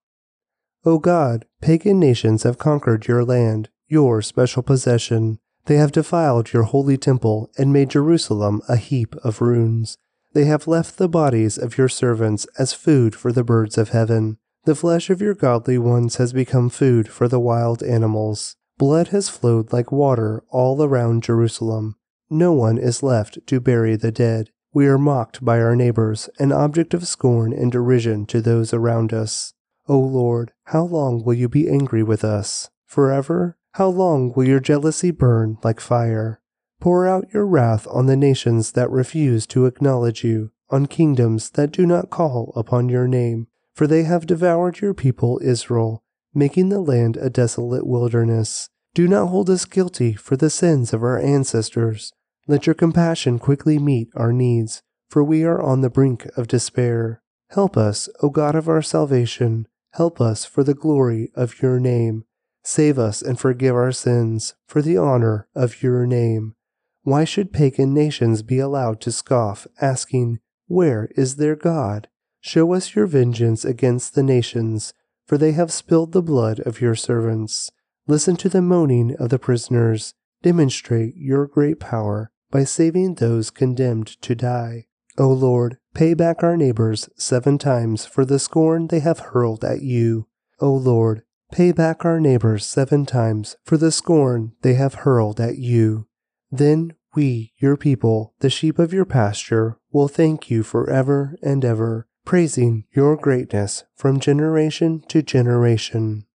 O 0.85 0.97
God, 0.97 1.45
pagan 1.61 1.99
nations 1.99 2.43
have 2.43 2.57
conquered 2.57 3.07
your 3.07 3.25
land, 3.25 3.69
your 3.87 4.21
special 4.21 4.63
possession. 4.63 5.39
They 5.65 5.75
have 5.75 5.91
defiled 5.91 6.53
your 6.53 6.63
holy 6.63 6.97
temple 6.97 7.51
and 7.57 7.73
made 7.73 7.89
Jerusalem 7.89 8.61
a 8.69 8.77
heap 8.77 9.15
of 9.17 9.41
ruins. 9.41 9.97
They 10.33 10.45
have 10.45 10.67
left 10.67 10.97
the 10.97 11.09
bodies 11.09 11.57
of 11.57 11.77
your 11.77 11.89
servants 11.89 12.45
as 12.57 12.71
food 12.71 13.13
for 13.13 13.31
the 13.31 13.43
birds 13.43 13.77
of 13.77 13.89
heaven. 13.89 14.37
The 14.65 14.75
flesh 14.75 15.09
of 15.09 15.21
your 15.21 15.33
godly 15.33 15.77
ones 15.77 16.15
has 16.15 16.33
become 16.33 16.69
food 16.69 17.09
for 17.09 17.27
the 17.27 17.39
wild 17.39 17.83
animals. 17.83 18.55
Blood 18.77 19.09
has 19.09 19.27
flowed 19.27 19.73
like 19.73 19.91
water 19.91 20.43
all 20.49 20.81
around 20.81 21.23
Jerusalem. 21.23 21.95
No 22.29 22.53
one 22.53 22.77
is 22.77 23.03
left 23.03 23.39
to 23.47 23.59
bury 23.59 23.95
the 23.95 24.11
dead. 24.11 24.51
We 24.71 24.87
are 24.87 24.97
mocked 24.99 25.43
by 25.43 25.59
our 25.59 25.75
neighbors, 25.75 26.29
an 26.37 26.51
object 26.51 26.93
of 26.93 27.07
scorn 27.07 27.51
and 27.51 27.71
derision 27.71 28.25
to 28.27 28.39
those 28.39 28.73
around 28.73 29.11
us. 29.11 29.53
O 29.89 29.97
Lord, 29.97 30.51
how 30.65 30.83
long 30.83 31.23
will 31.23 31.33
you 31.33 31.49
be 31.49 31.67
angry 31.67 32.03
with 32.03 32.23
us? 32.23 32.69
Forever? 32.85 33.57
How 33.71 33.87
long 33.87 34.31
will 34.35 34.47
your 34.47 34.59
jealousy 34.59 35.09
burn 35.09 35.57
like 35.63 35.79
fire? 35.79 36.41
Pour 36.79 37.07
out 37.07 37.33
your 37.33 37.47
wrath 37.47 37.87
on 37.89 38.05
the 38.05 38.15
nations 38.15 38.73
that 38.73 38.91
refuse 38.91 39.47
to 39.47 39.65
acknowledge 39.65 40.23
you, 40.23 40.51
on 40.69 40.85
kingdoms 40.85 41.49
that 41.51 41.71
do 41.71 41.87
not 41.87 42.11
call 42.11 42.53
upon 42.55 42.87
your 42.87 43.07
name, 43.07 43.47
for 43.73 43.87
they 43.87 44.03
have 44.03 44.27
devoured 44.27 44.79
your 44.79 44.93
people 44.93 45.39
Israel, 45.43 46.03
making 46.35 46.69
the 46.69 46.81
land 46.81 47.17
a 47.17 47.31
desolate 47.31 47.87
wilderness. 47.87 48.69
Do 48.93 49.07
not 49.07 49.29
hold 49.29 49.49
us 49.49 49.65
guilty 49.65 50.13
for 50.13 50.37
the 50.37 50.51
sins 50.51 50.93
of 50.93 51.01
our 51.01 51.19
ancestors. 51.19 52.13
Let 52.47 52.67
your 52.67 52.75
compassion 52.75 53.39
quickly 53.39 53.79
meet 53.79 54.09
our 54.15 54.33
needs, 54.33 54.83
for 55.09 55.23
we 55.23 55.43
are 55.43 55.59
on 55.59 55.81
the 55.81 55.89
brink 55.89 56.27
of 56.37 56.47
despair. 56.47 57.23
Help 57.49 57.75
us, 57.75 58.07
O 58.21 58.29
God 58.29 58.53
of 58.53 58.69
our 58.69 58.83
salvation. 58.83 59.67
Help 59.93 60.21
us 60.21 60.45
for 60.45 60.63
the 60.63 60.73
glory 60.73 61.31
of 61.35 61.61
your 61.61 61.79
name. 61.79 62.25
Save 62.63 62.99
us 62.99 63.21
and 63.21 63.39
forgive 63.39 63.75
our 63.75 63.91
sins 63.91 64.53
for 64.67 64.81
the 64.81 64.97
honor 64.97 65.47
of 65.55 65.81
your 65.81 66.05
name. 66.05 66.55
Why 67.03 67.23
should 67.23 67.53
pagan 67.53 67.93
nations 67.93 68.41
be 68.43 68.59
allowed 68.59 69.01
to 69.01 69.11
scoff, 69.11 69.65
asking, 69.81 70.39
Where 70.67 71.09
is 71.15 71.37
their 71.37 71.55
God? 71.55 72.07
Show 72.41 72.73
us 72.73 72.95
your 72.95 73.07
vengeance 73.07 73.65
against 73.65 74.13
the 74.13 74.23
nations, 74.23 74.93
for 75.25 75.37
they 75.37 75.53
have 75.53 75.71
spilled 75.71 76.11
the 76.11 76.21
blood 76.21 76.59
of 76.61 76.81
your 76.81 76.95
servants. 76.95 77.71
Listen 78.07 78.35
to 78.37 78.49
the 78.49 78.61
moaning 78.61 79.15
of 79.17 79.29
the 79.29 79.39
prisoners. 79.39 80.13
Demonstrate 80.41 81.15
your 81.15 81.47
great 81.47 81.79
power 81.79 82.31
by 82.51 82.63
saving 82.63 83.15
those 83.15 83.49
condemned 83.49 84.07
to 84.21 84.35
die. 84.35 84.85
O 85.19 85.27
Lord, 85.27 85.77
pay 85.93 86.13
back 86.13 86.43
our 86.43 86.55
neighbors 86.55 87.09
seven 87.17 87.57
times 87.57 88.05
for 88.05 88.23
the 88.23 88.39
scorn 88.39 88.87
they 88.87 89.01
have 89.01 89.19
hurled 89.19 89.65
at 89.65 89.81
you. 89.81 90.27
O 90.61 90.73
Lord, 90.73 91.23
pay 91.51 91.73
back 91.73 92.05
our 92.05 92.21
neighbors 92.21 92.65
seven 92.65 93.05
times 93.05 93.57
for 93.65 93.75
the 93.75 93.91
scorn 93.91 94.53
they 94.61 94.75
have 94.75 94.93
hurled 94.93 95.41
at 95.41 95.57
you. 95.57 96.07
Then 96.49 96.93
we, 97.15 97.51
your 97.57 97.75
people, 97.75 98.33
the 98.39 98.49
sheep 98.49 98.79
of 98.79 98.93
your 98.93 99.03
pasture, 99.03 99.77
will 99.91 100.07
thank 100.07 100.49
you 100.49 100.63
forever 100.63 101.35
and 101.41 101.65
ever, 101.65 102.07
praising 102.23 102.85
your 102.91 103.17
greatness 103.17 103.83
from 103.95 104.21
generation 104.21 105.03
to 105.09 105.21
generation. 105.21 106.25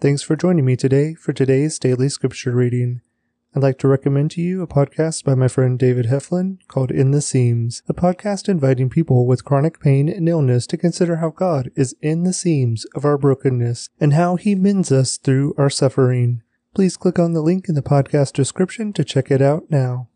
Thanks 0.00 0.22
for 0.22 0.34
joining 0.34 0.64
me 0.64 0.74
today 0.74 1.14
for 1.14 1.32
today's 1.32 1.78
daily 1.78 2.08
scripture 2.08 2.52
reading. 2.52 3.02
I'd 3.52 3.64
like 3.64 3.78
to 3.78 3.88
recommend 3.88 4.30
to 4.32 4.40
you 4.40 4.62
a 4.62 4.68
podcast 4.68 5.24
by 5.24 5.34
my 5.34 5.48
friend 5.48 5.76
David 5.76 6.06
Heflin 6.06 6.58
called 6.68 6.92
In 6.92 7.10
the 7.10 7.20
Seams, 7.20 7.82
a 7.88 7.92
podcast 7.92 8.48
inviting 8.48 8.88
people 8.88 9.26
with 9.26 9.44
chronic 9.44 9.80
pain 9.80 10.08
and 10.08 10.28
illness 10.28 10.68
to 10.68 10.76
consider 10.76 11.16
how 11.16 11.30
God 11.30 11.72
is 11.74 11.96
in 12.00 12.22
the 12.22 12.32
seams 12.32 12.84
of 12.94 13.04
our 13.04 13.18
brokenness 13.18 13.88
and 13.98 14.12
how 14.12 14.36
he 14.36 14.54
mends 14.54 14.92
us 14.92 15.16
through 15.16 15.54
our 15.58 15.68
suffering. 15.68 16.42
Please 16.76 16.96
click 16.96 17.18
on 17.18 17.32
the 17.32 17.42
link 17.42 17.68
in 17.68 17.74
the 17.74 17.82
podcast 17.82 18.34
description 18.34 18.92
to 18.92 19.02
check 19.02 19.32
it 19.32 19.42
out 19.42 19.64
now. 19.68 20.09